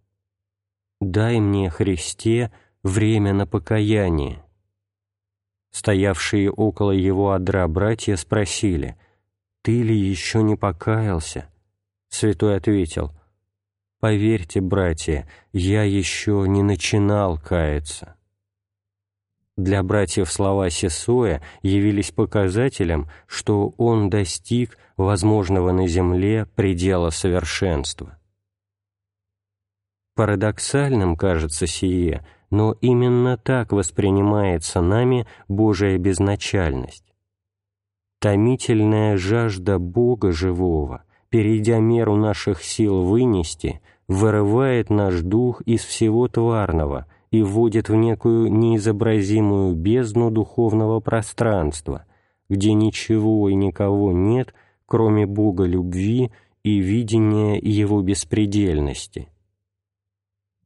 «Дай 1.02 1.38
мне, 1.38 1.68
Христе, 1.68 2.50
время 2.82 3.34
на 3.34 3.46
покаяние». 3.46 4.42
Стоявшие 5.70 6.50
около 6.50 6.92
его 6.92 7.32
одра 7.32 7.68
братья 7.68 8.16
спросили, 8.16 8.96
«Ты 9.60 9.82
ли 9.82 9.94
еще 9.94 10.42
не 10.42 10.56
покаялся?» 10.56 11.50
Святой 12.08 12.56
ответил, 12.56 13.12
«Поверьте, 14.00 14.62
братья, 14.62 15.28
я 15.52 15.82
еще 15.82 16.46
не 16.48 16.62
начинал 16.62 17.38
каяться». 17.38 18.16
Для 19.56 19.82
братьев 19.82 20.30
слова 20.30 20.68
Сесоя 20.68 21.42
явились 21.62 22.10
показателем, 22.10 23.08
что 23.26 23.72
он 23.78 24.10
достиг 24.10 24.76
возможного 24.98 25.72
на 25.72 25.86
земле 25.88 26.46
предела 26.56 27.10
совершенства. 27.10 28.18
Парадоксальным 30.14 31.16
кажется 31.16 31.66
сие, 31.66 32.26
но 32.50 32.72
именно 32.80 33.36
так 33.36 33.72
воспринимается 33.72 34.80
нами 34.80 35.26
Божия 35.48 35.98
безначальность. 35.98 37.04
Томительная 38.20 39.16
жажда 39.16 39.78
Бога 39.78 40.32
живого, 40.32 41.04
перейдя 41.28 41.78
меру 41.78 42.16
наших 42.16 42.62
сил 42.62 43.02
вынести, 43.04 43.80
вырывает 44.08 44.90
наш 44.90 45.20
дух 45.20 45.60
из 45.62 45.82
всего 45.84 46.28
тварного 46.28 47.06
и 47.30 47.42
вводит 47.42 47.88
в 47.88 47.94
некую 47.94 48.52
неизобразимую 48.52 49.74
бездну 49.74 50.30
духовного 50.30 51.00
пространства, 51.00 52.04
где 52.48 52.72
ничего 52.72 53.48
и 53.48 53.54
никого 53.54 54.12
нет, 54.12 54.54
кроме 54.86 55.26
Бога 55.26 55.64
любви 55.64 56.30
и 56.62 56.78
видения 56.78 57.58
Его 57.58 58.02
беспредельности. 58.02 59.28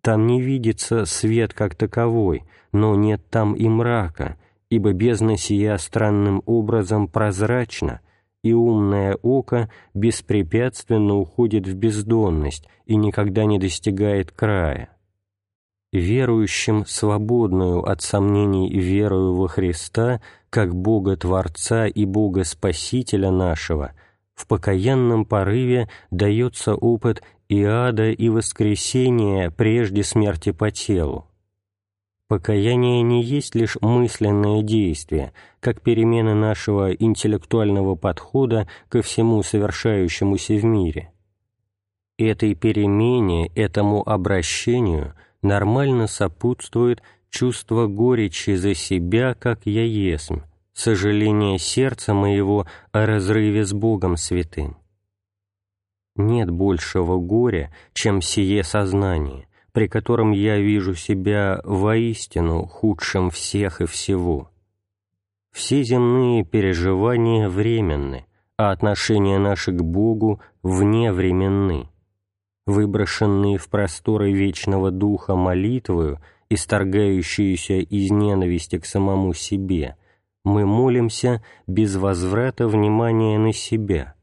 Там 0.03 0.27
не 0.27 0.41
видится 0.41 1.05
свет 1.05 1.53
как 1.53 1.75
таковой, 1.75 2.45
но 2.73 2.95
нет 2.95 3.23
там 3.29 3.55
и 3.55 3.69
мрака, 3.69 4.39
ибо 4.71 4.93
бездна 4.93 5.37
сия 5.37 5.77
странным 5.77 6.43
образом 6.47 7.09
прозрачна, 7.09 8.01
и 8.43 8.55
умное 8.55 9.19
око 9.21 9.71
беспрепятственно 9.93 11.17
уходит 11.17 11.67
в 11.67 11.75
бездонность 11.75 12.67
и 12.87 12.97
никогда 12.97 13.45
не 13.45 13.59
достигает 13.59 14.31
края. 14.31 14.97
Верующим, 15.93 16.87
свободную 16.87 17.83
от 17.83 18.01
сомнений 18.01 18.71
верою 18.79 19.35
во 19.35 19.49
Христа, 19.49 20.21
как 20.49 20.75
Бога 20.75 21.17
Творца 21.17 21.87
и 21.87 22.05
Бога 22.05 22.45
Спасителя 22.45 23.33
нашего, 23.33 23.93
в 24.35 24.47
покаянном 24.47 25.25
порыве 25.25 25.89
дается 26.13 26.75
опыт 26.75 27.23
и 27.49 27.65
ада, 27.65 28.11
и 28.11 28.29
воскресения 28.29 29.51
прежде 29.51 30.05
смерти 30.05 30.53
по 30.53 30.71
телу. 30.71 31.27
Покаяние 32.29 33.03
не 33.03 33.25
есть 33.25 33.57
лишь 33.57 33.77
мысленное 33.81 34.63
действие, 34.63 35.33
как 35.59 35.81
перемена 35.81 36.37
нашего 36.37 36.93
интеллектуального 36.93 37.97
подхода 37.97 38.69
ко 38.89 39.03
всему 39.03 39.43
совершающемуся 39.43 40.55
в 40.55 40.65
мире. 40.65 41.11
Этой 42.17 42.55
перемене, 42.55 43.49
этому 43.57 44.09
обращению 44.09 45.15
нормально 45.43 46.07
сопутствует 46.07 47.03
чувство 47.31 47.87
горечи 47.87 48.55
за 48.55 48.75
себя, 48.75 49.35
как 49.35 49.61
я 49.65 49.85
есмь, 49.85 50.41
сожаление 50.73 51.59
сердца 51.59 52.15
моего 52.15 52.67
о 52.93 53.07
разрыве 53.07 53.65
с 53.65 53.73
Богом 53.73 54.17
святым. 54.17 54.77
Нет 56.17 56.51
большего 56.51 57.19
горя, 57.19 57.73
чем 57.93 58.21
сие 58.21 58.65
сознание, 58.65 59.47
при 59.73 59.89
котором 59.89 60.33
я 60.33 60.59
вижу 60.59 60.95
себя 60.95 61.61
воистину 61.65 62.67
худшим 62.67 63.31
всех 63.31 63.81
и 63.81 63.87
всего. 63.87 64.51
Все 65.53 65.83
земные 65.83 66.45
переживания 66.45 67.49
временны, 67.49 68.27
а 68.57 68.71
отношения 68.71 69.39
наши 69.39 69.73
к 69.73 69.83
Богу 69.83 70.41
вневременны. 70.63 71.89
Выброшенные 72.71 73.59
в 73.59 73.69
просторы 73.69 74.33
вечного 74.33 74.93
духа 74.93 75.35
молитвою, 75.35 76.21
исторгающиеся 76.49 77.79
из 77.79 78.11
ненависти 78.13 78.79
к 78.79 78.87
самому 78.87 79.35
себе, 79.35 79.97
мы 80.45 80.67
молимся 80.67 81.43
без 81.67 81.97
возврата 81.97 82.69
внимания 82.69 83.39
на 83.39 83.53
себя– 83.53 84.15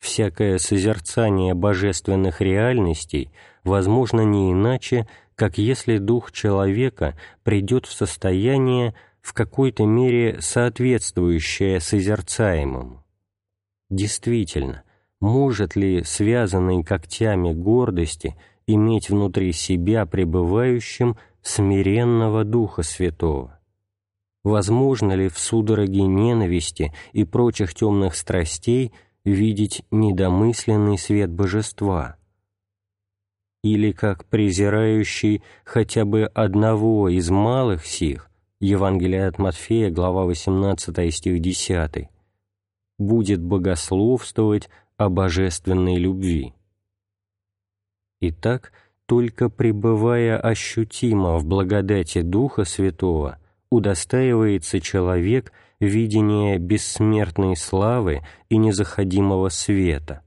всякое 0.00 0.58
созерцание 0.58 1.54
божественных 1.54 2.40
реальностей 2.40 3.30
возможно 3.64 4.22
не 4.22 4.52
иначе, 4.52 5.06
как 5.36 5.58
если 5.58 5.98
дух 5.98 6.32
человека 6.32 7.16
придет 7.44 7.86
в 7.86 7.92
состояние, 7.92 8.94
в 9.20 9.34
какой-то 9.34 9.84
мере 9.84 10.40
соответствующее 10.40 11.80
созерцаемому. 11.80 13.04
Действительно, 13.90 14.82
может 15.20 15.76
ли 15.76 16.02
связанный 16.04 16.82
когтями 16.82 17.52
гордости 17.52 18.36
иметь 18.66 19.10
внутри 19.10 19.52
себя 19.52 20.06
пребывающим 20.06 21.16
смиренного 21.42 22.44
Духа 22.44 22.82
Святого? 22.82 23.58
Возможно 24.42 25.12
ли 25.12 25.28
в 25.28 25.38
судороге 25.38 26.02
ненависти 26.02 26.94
и 27.12 27.24
прочих 27.24 27.74
темных 27.74 28.14
страстей– 28.14 28.92
видеть 29.24 29.82
недомысленный 29.90 30.98
свет 30.98 31.30
божества, 31.30 32.16
или 33.62 33.92
как 33.92 34.24
презирающий 34.26 35.42
хотя 35.64 36.04
бы 36.04 36.24
одного 36.24 37.08
из 37.08 37.30
малых 37.30 37.84
сих, 37.84 38.30
Евангелие 38.60 39.26
от 39.26 39.38
Матфея, 39.38 39.90
глава 39.90 40.24
18, 40.24 41.14
стих 41.14 41.40
10, 41.40 42.08
будет 42.98 43.42
богословствовать 43.42 44.68
о 45.00 45.08
божественной 45.08 45.96
любви. 45.96 46.52
Итак, 48.20 48.72
только 49.06 49.48
пребывая 49.48 50.38
ощутимо 50.38 51.38
в 51.38 51.46
благодати 51.46 52.20
Духа 52.20 52.64
Святого, 52.64 53.38
удостаивается 53.70 54.80
человек– 54.80 55.52
видение 55.80 56.58
бессмертной 56.58 57.56
славы 57.56 58.20
и 58.50 58.58
незаходимого 58.58 59.48
света. 59.48 60.22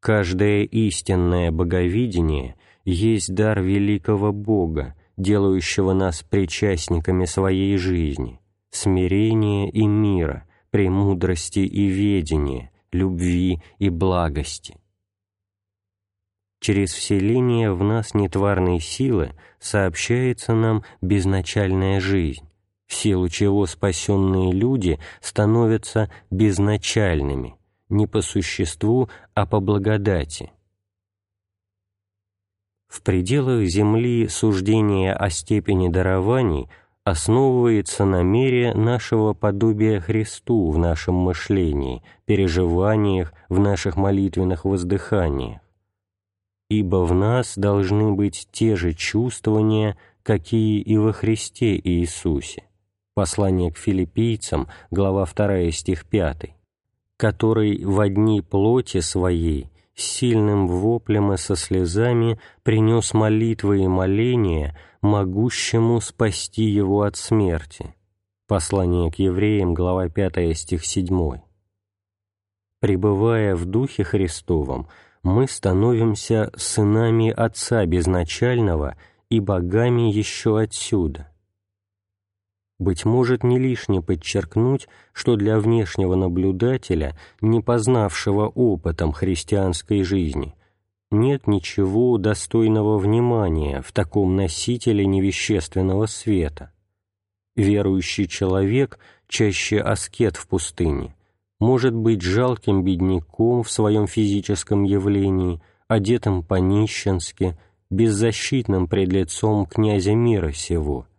Каждое 0.00 0.64
истинное 0.64 1.52
боговидение 1.52 2.56
есть 2.84 3.32
дар 3.32 3.62
великого 3.62 4.32
Бога, 4.32 4.96
делающего 5.16 5.92
нас 5.92 6.22
причастниками 6.22 7.26
своей 7.26 7.76
жизни, 7.76 8.40
смирения 8.70 9.70
и 9.70 9.86
мира, 9.86 10.48
премудрости 10.70 11.60
и 11.60 11.86
ведения, 11.86 12.70
любви 12.92 13.62
и 13.78 13.88
благости. 13.90 14.76
Через 16.60 16.92
вселение 16.92 17.72
в 17.72 17.82
нас 17.82 18.12
нетварной 18.12 18.80
силы 18.80 19.34
сообщается 19.58 20.54
нам 20.54 20.84
безначальная 21.00 22.00
жизнь, 22.00 22.46
в 22.86 22.94
силу 22.94 23.28
чего 23.28 23.66
спасенные 23.66 24.52
люди 24.52 24.98
становятся 25.20 26.10
безначальными, 26.30 27.56
не 27.88 28.06
по 28.06 28.20
существу, 28.20 29.08
а 29.32 29.46
по 29.46 29.60
благодати. 29.60 30.52
В 32.88 33.02
пределах 33.02 33.64
земли 33.66 34.28
суждения 34.28 35.14
о 35.14 35.30
степени 35.30 35.88
дарований 35.88 36.68
основывается 37.04 38.04
на 38.04 38.22
мере 38.22 38.74
нашего 38.74 39.32
подобия 39.32 40.00
Христу 40.00 40.70
в 40.70 40.78
нашем 40.78 41.14
мышлении, 41.14 42.02
переживаниях, 42.26 43.32
в 43.48 43.58
наших 43.58 43.96
молитвенных 43.96 44.64
воздыханиях. 44.64 45.60
Ибо 46.68 47.04
в 47.04 47.14
нас 47.14 47.56
должны 47.56 48.12
быть 48.12 48.48
те 48.52 48.76
же 48.76 48.92
чувствования, 48.92 49.96
какие 50.22 50.80
и 50.80 50.96
во 50.96 51.12
Христе 51.12 51.76
Иисусе. 51.76 52.64
Послание 53.14 53.72
к 53.72 53.76
филиппийцам, 53.76 54.68
глава 54.90 55.26
2, 55.26 55.72
стих 55.72 56.06
5, 56.06 56.54
который 57.16 57.84
в 57.84 57.98
одни 58.00 58.40
плоти 58.40 59.00
своей 59.00 59.68
с 59.94 60.02
сильным 60.02 60.66
воплем 60.68 61.32
и 61.32 61.36
со 61.36 61.56
слезами 61.56 62.38
принес 62.62 63.12
молитвы 63.12 63.82
и 63.82 63.88
моления, 63.88 64.76
могущему 65.02 66.00
спасти 66.00 66.64
его 66.64 67.02
от 67.02 67.16
смерти. 67.16 67.94
Послание 68.46 69.10
к 69.10 69.16
евреям, 69.16 69.72
глава 69.72 70.08
5, 70.08 70.56
стих 70.56 70.84
7. 70.84 71.40
Пребывая 72.80 73.54
в 73.54 73.64
Духе 73.64 74.04
Христовом, 74.04 74.88
мы 75.22 75.46
становимся 75.48 76.50
сынами 76.56 77.30
Отца 77.30 77.84
Безначального 77.86 78.96
и 79.28 79.40
богами 79.40 80.10
еще 80.10 80.58
отсюда. 80.58 81.28
Быть 82.78 83.04
может, 83.04 83.44
не 83.44 83.58
лишне 83.58 84.00
подчеркнуть, 84.00 84.88
что 85.12 85.36
для 85.36 85.60
внешнего 85.60 86.14
наблюдателя, 86.14 87.16
не 87.42 87.60
познавшего 87.60 88.48
опытом 88.48 89.12
христианской 89.12 90.02
жизни, 90.02 90.54
нет 91.10 91.46
ничего 91.46 92.18
достойного 92.18 92.98
внимания 92.98 93.82
в 93.82 93.92
таком 93.92 94.36
носителе 94.36 95.06
невещественного 95.06 96.06
света. 96.06 96.72
Верующий 97.56 98.26
человек, 98.26 98.98
чаще 99.28 99.80
аскет 99.80 100.36
в 100.36 100.46
пустыне, 100.46 101.14
может 101.58 101.94
быть 101.94 102.22
жалким 102.22 102.84
бедняком 102.84 103.62
в 103.62 103.70
своем 103.70 104.06
физическом 104.06 104.84
явлении, 104.84 105.60
одетым 105.88 106.42
по-нищенски, 106.42 107.58
беззащитным 107.90 108.86
пред 108.86 109.12
лицом 109.12 109.66
князя 109.66 110.14
мира 110.14 110.52
сего– 110.52 111.06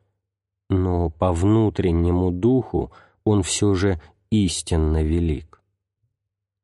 но 0.72 1.10
по 1.10 1.34
внутреннему 1.34 2.32
духу 2.32 2.94
он 3.26 3.44
все 3.44 3.74
же 3.74 4.02
истинно 4.30 5.04
велик. 5.04 5.51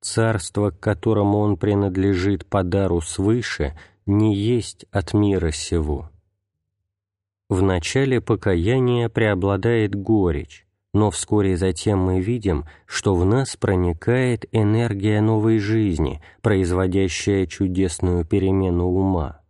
Царство, 0.10 0.72
к 0.72 0.80
которому 0.80 1.40
он 1.40 1.58
принадлежит 1.58 2.46
по 2.46 2.64
дару 2.64 3.02
свыше, 3.02 3.78
не 4.06 4.34
есть 4.34 4.86
от 4.90 5.14
мира 5.14 5.52
сего. 5.52 6.10
В 7.50 7.62
начале 7.62 8.22
покаяния 8.22 9.10
преобладает 9.10 9.96
горечь, 9.96 10.66
но 10.94 11.12
вскоре 11.12 11.58
затем 11.58 12.00
мы 12.00 12.22
видим, 12.22 12.64
что 12.86 13.16
в 13.16 13.26
нас 13.26 13.58
проникает 13.58 14.46
энергия 14.54 15.20
новой 15.20 15.60
жизни, 15.60 16.22
производящая 16.42 17.46
чудесную 17.46 18.24
перемену 18.24 18.86
ума 18.86 19.42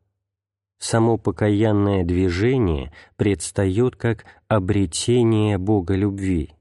само 0.80 1.17
покаянное 1.17 2.04
движение 2.04 2.93
предстает 3.15 3.96
как 3.96 4.26
обретение 4.48 5.58
Бога 5.58 5.96
любви. 5.96 6.57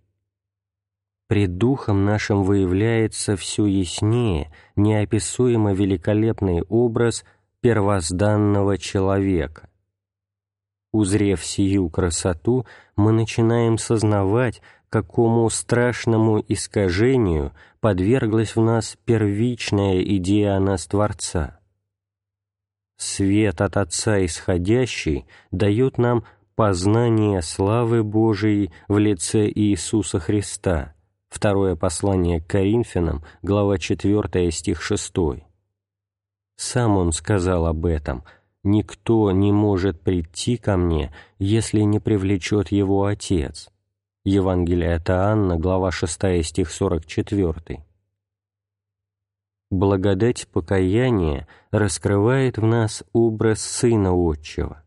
Пред 1.28 1.58
духом 1.58 2.04
нашим 2.04 2.44
выявляется 2.44 3.36
все 3.36 3.66
яснее 3.66 4.52
неописуемо 4.76 5.72
великолепный 5.72 6.62
образ 6.62 7.24
первозданного 7.60 8.78
человека. 8.78 9.68
Узрев 10.92 11.44
сию 11.44 11.90
красоту, 11.90 12.64
мы 12.94 13.12
начинаем 13.12 13.76
сознавать, 13.76 14.62
какому 14.88 15.50
страшному 15.50 16.42
искажению 16.46 17.52
подверглась 17.80 18.54
в 18.54 18.62
нас 18.62 18.96
первичная 19.04 20.00
идея 20.02 20.56
о 20.56 20.60
нас 20.60 20.86
Творца. 20.86 21.58
Свет 22.96 23.60
от 23.60 23.76
Отца 23.76 24.24
исходящий 24.24 25.26
дает 25.50 25.98
нам 25.98 26.24
познание 26.54 27.42
славы 27.42 28.02
Божией 28.02 28.72
в 28.88 28.96
лице 28.98 29.50
Иисуса 29.50 30.18
Христа. 30.18 30.95
Второе 31.28 31.76
послание 31.76 32.40
к 32.40 32.46
Коринфянам, 32.46 33.22
глава 33.42 33.78
4, 33.78 34.50
стих 34.50 34.82
6. 34.82 35.14
Сам 36.56 36.96
он 36.96 37.12
сказал 37.12 37.66
об 37.66 37.84
этом 37.86 38.24
«Никто 38.62 39.30
не 39.30 39.52
может 39.52 40.00
прийти 40.00 40.56
ко 40.56 40.76
мне, 40.76 41.12
если 41.38 41.80
не 41.80 42.00
привлечет 42.00 42.72
его 42.72 43.04
Отец». 43.04 43.70
Евангелие 44.24 44.94
от 44.94 45.08
Анна, 45.10 45.56
глава 45.56 45.92
6, 45.92 46.44
стих 46.44 46.70
44. 46.70 47.84
Благодать 49.70 50.48
покаяния 50.48 51.46
раскрывает 51.70 52.56
в 52.58 52.64
нас 52.64 53.04
образ 53.12 53.60
Сына 53.60 54.12
Отчего. 54.12 54.78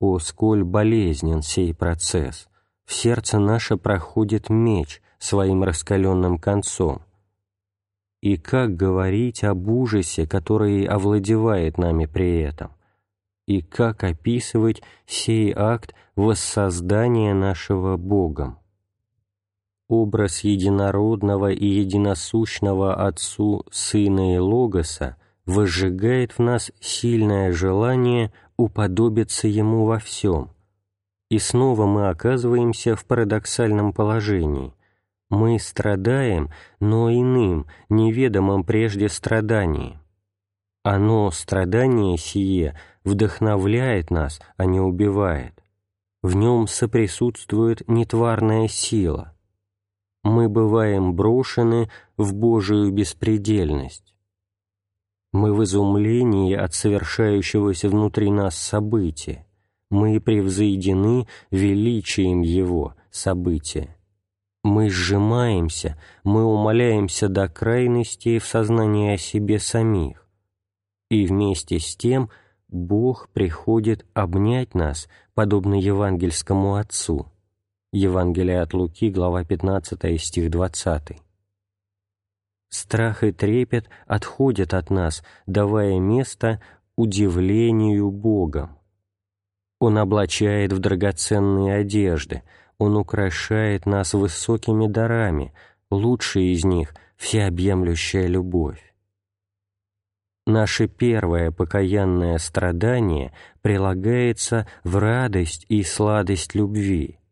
О, 0.00 0.18
сколь 0.18 0.64
болезнен 0.64 1.42
сей 1.42 1.74
процесс! 1.74 2.48
В 2.84 2.92
сердце 2.92 3.38
наше 3.38 3.76
проходит 3.76 4.50
меч 4.50 5.00
своим 5.18 5.62
раскаленным 5.62 6.38
концом. 6.38 7.02
И 8.22 8.36
как 8.36 8.76
говорить 8.76 9.44
об 9.44 9.68
ужасе, 9.68 10.26
который 10.26 10.84
овладевает 10.84 11.78
нами 11.78 12.06
при 12.06 12.40
этом? 12.40 12.72
И 13.46 13.62
как 13.62 14.02
описывать 14.04 14.82
сей 15.06 15.52
акт 15.54 15.94
воссоздания 16.16 17.34
нашего 17.34 17.96
Богом? 17.96 18.58
образ 19.88 20.40
единородного 20.40 21.52
и 21.52 21.66
единосущного 21.66 23.06
Отцу 23.06 23.64
Сына 23.70 24.34
и 24.34 24.38
Логоса 24.38 25.16
возжигает 25.44 26.32
в 26.32 26.38
нас 26.40 26.72
сильное 26.80 27.52
желание 27.52 28.32
уподобиться 28.56 29.48
Ему 29.48 29.84
во 29.84 29.98
всем. 29.98 30.50
И 31.30 31.38
снова 31.38 31.86
мы 31.86 32.08
оказываемся 32.08 32.96
в 32.96 33.04
парадоксальном 33.04 33.92
положении. 33.92 34.72
Мы 35.28 35.58
страдаем, 35.58 36.50
но 36.78 37.10
иным, 37.10 37.66
неведомым 37.88 38.64
прежде 38.64 39.08
страданием. 39.08 40.00
Оно, 40.82 41.30
страдание 41.30 42.16
сие, 42.16 42.78
вдохновляет 43.04 44.10
нас, 44.10 44.40
а 44.56 44.66
не 44.66 44.80
убивает. 44.80 45.60
В 46.22 46.36
нем 46.36 46.68
соприсутствует 46.68 47.88
нетварная 47.88 48.68
сила– 48.68 49.32
мы 50.26 50.48
бываем 50.48 51.14
брошены 51.14 51.88
в 52.16 52.34
Божию 52.34 52.90
беспредельность. 52.90 54.12
Мы 55.32 55.54
в 55.54 55.62
изумлении 55.62 56.52
от 56.52 56.74
совершающегося 56.74 57.88
внутри 57.88 58.32
нас 58.32 58.56
события, 58.56 59.46
мы 59.88 60.20
превзойдены 60.20 61.28
величием 61.52 62.42
Его 62.42 62.96
события. 63.12 63.95
Мы 64.66 64.90
сжимаемся, 64.90 65.96
мы 66.24 66.44
умоляемся 66.44 67.28
до 67.28 67.48
крайности 67.48 68.40
в 68.40 68.44
сознании 68.44 69.14
о 69.14 69.16
себе 69.16 69.60
самих. 69.60 70.28
И 71.08 71.24
вместе 71.24 71.78
с 71.78 71.94
тем 71.94 72.30
Бог 72.66 73.28
приходит 73.28 74.04
обнять 74.12 74.74
нас, 74.74 75.08
подобно 75.34 75.74
евангельскому 75.74 76.74
Отцу– 76.74 77.32
Евангелие 77.92 78.60
от 78.60 78.74
Луки, 78.74 79.08
глава 79.08 79.44
15, 79.44 80.20
стих 80.20 80.50
20. 80.50 81.16
Страх 82.68 83.22
и 83.22 83.30
трепет 83.30 83.88
отходят 84.08 84.74
от 84.74 84.90
нас, 84.90 85.22
давая 85.46 86.00
место 86.00 86.60
удивлению 86.96 88.10
Богом. 88.10 88.76
Он 89.78 89.96
облачает 89.98 90.72
в 90.72 90.80
драгоценные 90.80 91.76
одежды, 91.76 92.42
Он 92.78 92.96
украшает 92.96 93.86
нас 93.86 94.14
высокими 94.14 94.86
дарами, 94.86 95.54
лучшие 95.90 96.52
из 96.52 96.64
них— 96.64 96.94
всеобъемлющая 97.16 98.26
любовь. 98.26 98.94
Наше 100.46 100.86
первое 100.86 101.50
покаянное 101.50 102.36
страдание 102.38 103.32
прилагается 103.62 104.68
в 104.84 104.96
радость 104.96 105.64
и 105.68 105.82
сладость 105.82 106.54
любви— 106.54 107.18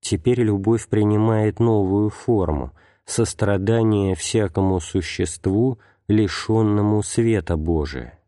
Теперь 0.00 0.40
любовь 0.40 0.88
принимает 0.88 1.60
новую 1.60 2.10
форму– 2.10 2.72
сострадание 3.04 4.14
всякому 4.14 4.80
существу, 4.80 5.78
лишенному 6.08 7.02
света 7.02 7.56
Божия. 7.56 8.18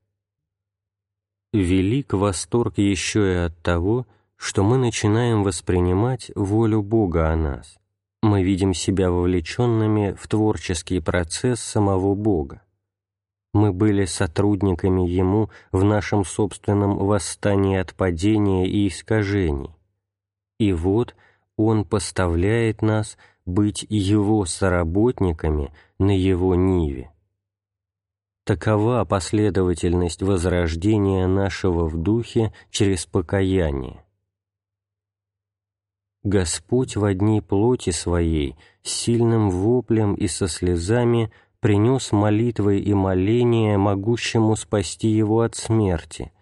Велик 1.52 2.12
восторг 2.12 2.78
еще 2.78 3.32
и 3.32 3.36
от 3.36 3.58
того, 3.62 4.06
что 4.42 4.64
мы 4.64 4.76
начинаем 4.76 5.44
воспринимать 5.44 6.32
волю 6.34 6.82
Бога 6.82 7.30
о 7.30 7.36
нас. 7.36 7.78
Мы 8.22 8.42
видим 8.42 8.74
себя 8.74 9.08
вовлеченными 9.08 10.16
в 10.18 10.26
творческий 10.26 10.98
процесс 10.98 11.60
самого 11.60 12.16
Бога. 12.16 12.60
Мы 13.54 13.72
были 13.72 14.04
сотрудниками 14.04 15.08
Ему 15.08 15.50
в 15.70 15.84
нашем 15.84 16.24
собственном 16.24 16.98
восстании 16.98 17.78
от 17.78 17.94
падения 17.94 18.66
и 18.66 18.88
искажений 18.88 19.70
И 20.58 20.72
вот 20.72 21.14
Он 21.56 21.84
поставляет 21.84 22.82
нас 22.82 23.16
быть 23.46 23.86
Его 23.88 24.44
соработниками 24.44 25.72
на 26.00 26.10
Его 26.10 26.56
ниве. 26.56 27.12
Такова 28.44 29.04
последовательность 29.04 30.20
возрождения 30.20 31.28
нашего 31.28 31.86
в 31.86 31.96
духе 31.96 32.52
через 32.70 33.06
покаяние. 33.06 34.02
Господь 36.24 36.96
в 36.96 37.04
одни 37.04 37.40
плоти 37.40 37.90
Своей, 37.90 38.56
с 38.82 38.90
сильным 38.90 39.50
воплем 39.50 40.14
и 40.14 40.28
со 40.28 40.48
слезами 40.48 41.32
принес 41.60 42.12
молитвы 42.12 42.78
и 42.78 42.94
моления 42.94 43.78
могущему 43.78 44.56
спасти 44.56 45.08
Его 45.08 45.40
от 45.40 45.54
смерти, 45.54 46.32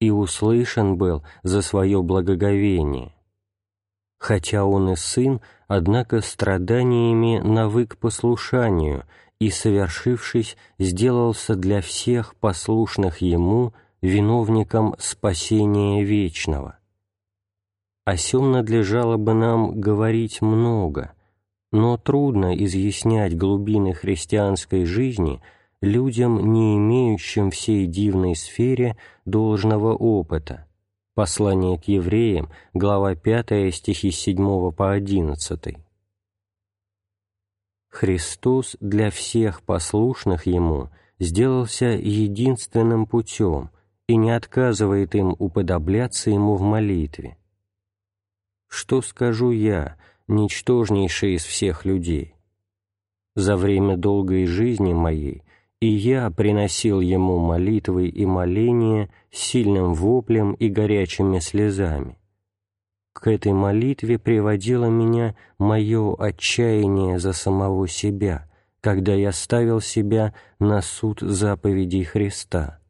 и 0.00 0.10
услышан 0.10 0.96
был 0.96 1.24
за 1.42 1.62
свое 1.62 2.02
благоговение. 2.02 3.14
Хотя 4.18 4.64
Он 4.64 4.90
и 4.90 4.96
Сын, 4.96 5.40
однако 5.68 6.20
страданиями 6.20 7.38
навык 7.38 7.96
послушанию– 7.98 9.04
и, 9.38 9.50
совершившись, 9.50 10.56
сделался 10.78 11.54
для 11.54 11.80
всех 11.80 12.34
послушных 12.36 13.18
Ему 13.18 13.74
виновником 14.00 14.94
спасения 14.98 16.02
вечного. 16.04 16.78
О 18.04 18.18
сем 18.18 18.52
надлежало 18.52 19.16
бы 19.16 19.32
нам 19.32 19.80
говорить 19.80 20.42
много, 20.42 21.14
но 21.72 21.96
трудно 21.96 22.54
изъяснять 22.54 23.34
глубины 23.34 23.94
христианской 23.94 24.84
жизни 24.84 25.40
людям, 25.80 26.52
не 26.52 26.76
имеющим 26.76 27.50
всей 27.50 27.86
дивной 27.86 28.36
сфере 28.36 28.98
должного 29.24 29.94
опыта. 29.94 30.66
Послание 31.14 31.78
к 31.78 31.84
евреям, 31.84 32.50
глава 32.74 33.14
5, 33.14 33.74
стихи 33.74 34.10
с 34.10 34.18
7 34.18 34.72
по 34.72 34.92
11. 34.92 35.76
Христос 37.88 38.76
для 38.80 39.10
всех 39.10 39.62
послушных 39.62 40.46
Ему 40.46 40.90
сделался 41.18 41.86
единственным 41.86 43.06
путем 43.06 43.70
и 44.08 44.16
не 44.16 44.30
отказывает 44.30 45.14
им 45.14 45.34
уподобляться 45.38 46.30
Ему 46.30 46.56
в 46.56 46.60
молитве. 46.60 47.38
Что 48.74 49.02
скажу 49.02 49.50
я, 49.50 49.96
ничтожнейший 50.26 51.34
из 51.34 51.44
всех 51.44 51.84
людей? 51.84 52.34
За 53.36 53.56
время 53.56 53.96
долгой 53.96 54.46
жизни 54.46 54.92
моей 54.92 55.42
и 55.80 55.86
я 55.86 56.30
приносил 56.30 57.00
Ему 57.00 57.38
молитвы 57.38 58.08
и 58.08 58.26
моления 58.26 59.10
сильным 59.30 59.94
воплем 59.94 60.54
и 60.54 60.68
горячими 60.68 61.38
слезами 61.38 62.18
к 63.24 63.28
этой 63.28 63.52
молитве 63.52 64.18
приводило 64.18 64.84
меня 64.84 65.34
мое 65.56 66.14
отчаяние 66.14 67.18
за 67.18 67.32
самого 67.32 67.88
себя, 67.88 68.46
когда 68.82 69.14
я 69.14 69.32
ставил 69.32 69.80
себя 69.80 70.34
на 70.58 70.82
суд 70.82 71.20
заповедей 71.20 72.04
Христа. 72.04 72.80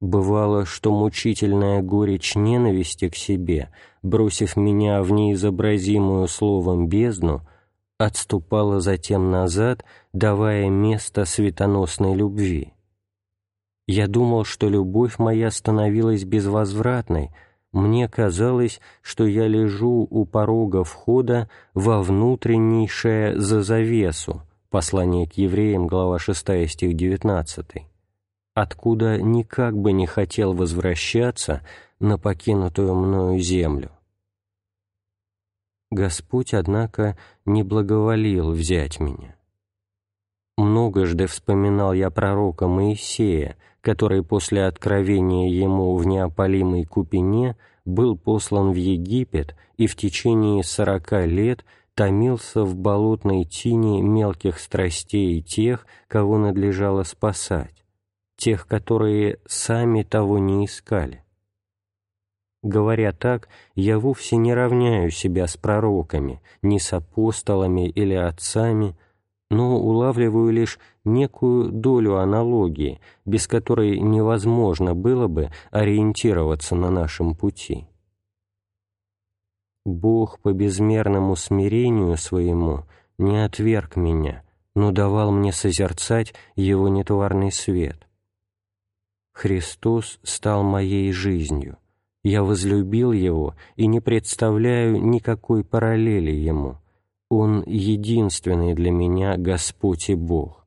Бывало, 0.00 0.64
что 0.64 0.92
мучительная 0.92 1.82
горечь 1.82 2.36
ненависти 2.36 3.08
к 3.08 3.16
себе, 3.16 3.70
бросив 4.04 4.56
меня 4.56 5.02
в 5.02 5.10
неизобразимую 5.10 6.28
словом 6.28 6.86
бездну, 6.86 7.40
отступала 7.98 8.80
затем 8.80 9.30
назад, 9.30 9.84
давая 10.12 10.68
место 10.68 11.24
светоносной 11.24 12.14
любви. 12.14 12.74
Я 13.86 14.06
думал, 14.06 14.44
что 14.44 14.68
любовь 14.68 15.18
моя 15.18 15.50
становилась 15.50 16.24
безвозвратной, 16.24 17.30
мне 17.72 18.08
казалось, 18.08 18.80
что 19.02 19.26
я 19.26 19.48
лежу 19.48 20.06
у 20.08 20.24
порога 20.26 20.84
входа 20.84 21.48
во 21.72 22.02
внутреннейшее 22.02 23.38
за 23.40 23.62
завесу, 23.62 24.42
послание 24.70 25.28
к 25.28 25.32
евреям, 25.34 25.86
глава 25.86 26.18
6, 26.18 26.70
стих 26.70 26.94
19, 26.94 27.66
откуда 28.54 29.20
никак 29.20 29.76
бы 29.76 29.92
не 29.92 30.06
хотел 30.06 30.52
возвращаться 30.52 31.62
на 32.00 32.18
покинутую 32.18 32.94
мною 32.94 33.40
землю. 33.40 33.90
Господь, 35.94 36.52
однако, 36.54 37.16
не 37.46 37.62
благоволил 37.62 38.50
взять 38.50 39.00
меня. 39.00 39.36
Многожды 40.56 41.26
вспоминал 41.26 41.92
я 41.92 42.10
пророка 42.10 42.66
Моисея, 42.66 43.56
который 43.80 44.22
после 44.22 44.66
откровения 44.66 45.50
ему 45.50 45.96
в 45.96 46.06
неопалимой 46.06 46.84
купине 46.84 47.56
был 47.84 48.16
послан 48.16 48.72
в 48.72 48.76
Египет 48.76 49.56
и 49.76 49.86
в 49.86 49.96
течение 49.96 50.62
сорока 50.64 51.26
лет 51.26 51.64
томился 51.94 52.64
в 52.64 52.76
болотной 52.76 53.44
тени 53.44 54.00
мелких 54.00 54.58
страстей 54.58 55.40
тех, 55.42 55.86
кого 56.08 56.38
надлежало 56.38 57.04
спасать, 57.04 57.84
тех, 58.36 58.66
которые 58.66 59.38
сами 59.46 60.02
того 60.02 60.38
не 60.38 60.64
искали. 60.64 61.23
Говоря 62.64 63.12
так, 63.12 63.50
я 63.74 63.98
вовсе 63.98 64.36
не 64.36 64.54
равняю 64.54 65.10
себя 65.10 65.46
с 65.46 65.54
пророками, 65.54 66.40
ни 66.62 66.78
с 66.78 66.94
апостолами 66.94 67.90
или 67.90 68.14
отцами, 68.14 68.96
но 69.50 69.78
улавливаю 69.78 70.50
лишь 70.50 70.78
некую 71.04 71.70
долю 71.70 72.16
аналогии, 72.16 73.02
без 73.26 73.46
которой 73.46 74.00
невозможно 74.00 74.94
было 74.94 75.28
бы 75.28 75.50
ориентироваться 75.72 76.74
на 76.74 76.88
нашем 76.88 77.34
пути. 77.34 77.86
Бог 79.84 80.40
по 80.40 80.54
безмерному 80.54 81.36
смирению 81.36 82.16
своему 82.16 82.84
не 83.18 83.44
отверг 83.44 83.96
меня, 83.96 84.42
но 84.74 84.90
давал 84.90 85.30
мне 85.32 85.52
созерцать 85.52 86.32
Его 86.56 86.88
нетварный 86.88 87.52
свет. 87.52 88.08
Христос 89.34 90.18
стал 90.22 90.62
моей 90.62 91.12
жизнью. 91.12 91.76
Я 92.24 92.42
возлюбил 92.42 93.12
Его 93.12 93.54
и 93.76 93.86
не 93.86 94.00
представляю 94.00 95.00
никакой 95.00 95.62
параллели 95.62 96.32
Ему. 96.32 96.78
Он 97.28 97.62
единственный 97.66 98.74
для 98.74 98.90
меня 98.90 99.36
Господь 99.36 100.08
и 100.08 100.14
Бог. 100.14 100.66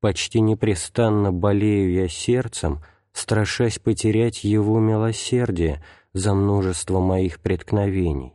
Почти 0.00 0.40
непрестанно 0.40 1.32
болею 1.32 1.92
я 1.92 2.08
сердцем, 2.08 2.80
страшась 3.12 3.78
потерять 3.78 4.42
Его 4.42 4.80
милосердие 4.80 5.82
за 6.12 6.34
множество 6.34 6.98
моих 6.98 7.40
преткновений. 7.40 8.32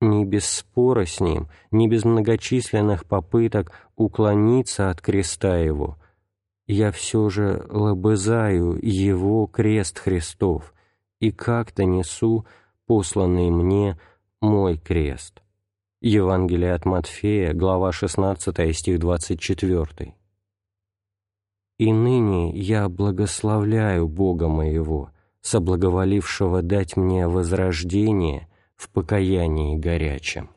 Ни 0.00 0.24
без 0.24 0.46
спора 0.46 1.04
с 1.04 1.20
Ним, 1.20 1.48
ни 1.70 1.88
без 1.88 2.04
многочисленных 2.04 3.04
попыток 3.04 3.72
уклониться 3.96 4.90
от 4.90 5.02
креста 5.02 5.58
Его, 5.58 5.97
я 6.68 6.92
все 6.92 7.30
же 7.30 7.64
лобызаю 7.70 8.78
Его 8.80 9.46
крест 9.46 9.98
Христов 9.98 10.74
и 11.18 11.32
как-то 11.32 11.84
несу 11.84 12.46
посланный 12.86 13.50
мне 13.50 13.98
мой 14.40 14.76
крест. 14.76 15.42
Евангелие 16.00 16.74
от 16.74 16.84
Матфея, 16.84 17.54
глава 17.54 17.90
16, 17.90 18.76
стих 18.76 19.00
24. 19.00 20.14
«И 21.78 21.92
ныне 21.92 22.50
я 22.50 22.88
благословляю 22.88 24.06
Бога 24.06 24.48
моего, 24.48 25.10
соблаговолившего 25.40 26.62
дать 26.62 26.96
мне 26.96 27.26
возрождение 27.26 28.46
в 28.76 28.90
покаянии 28.90 29.76
горячем». 29.76 30.50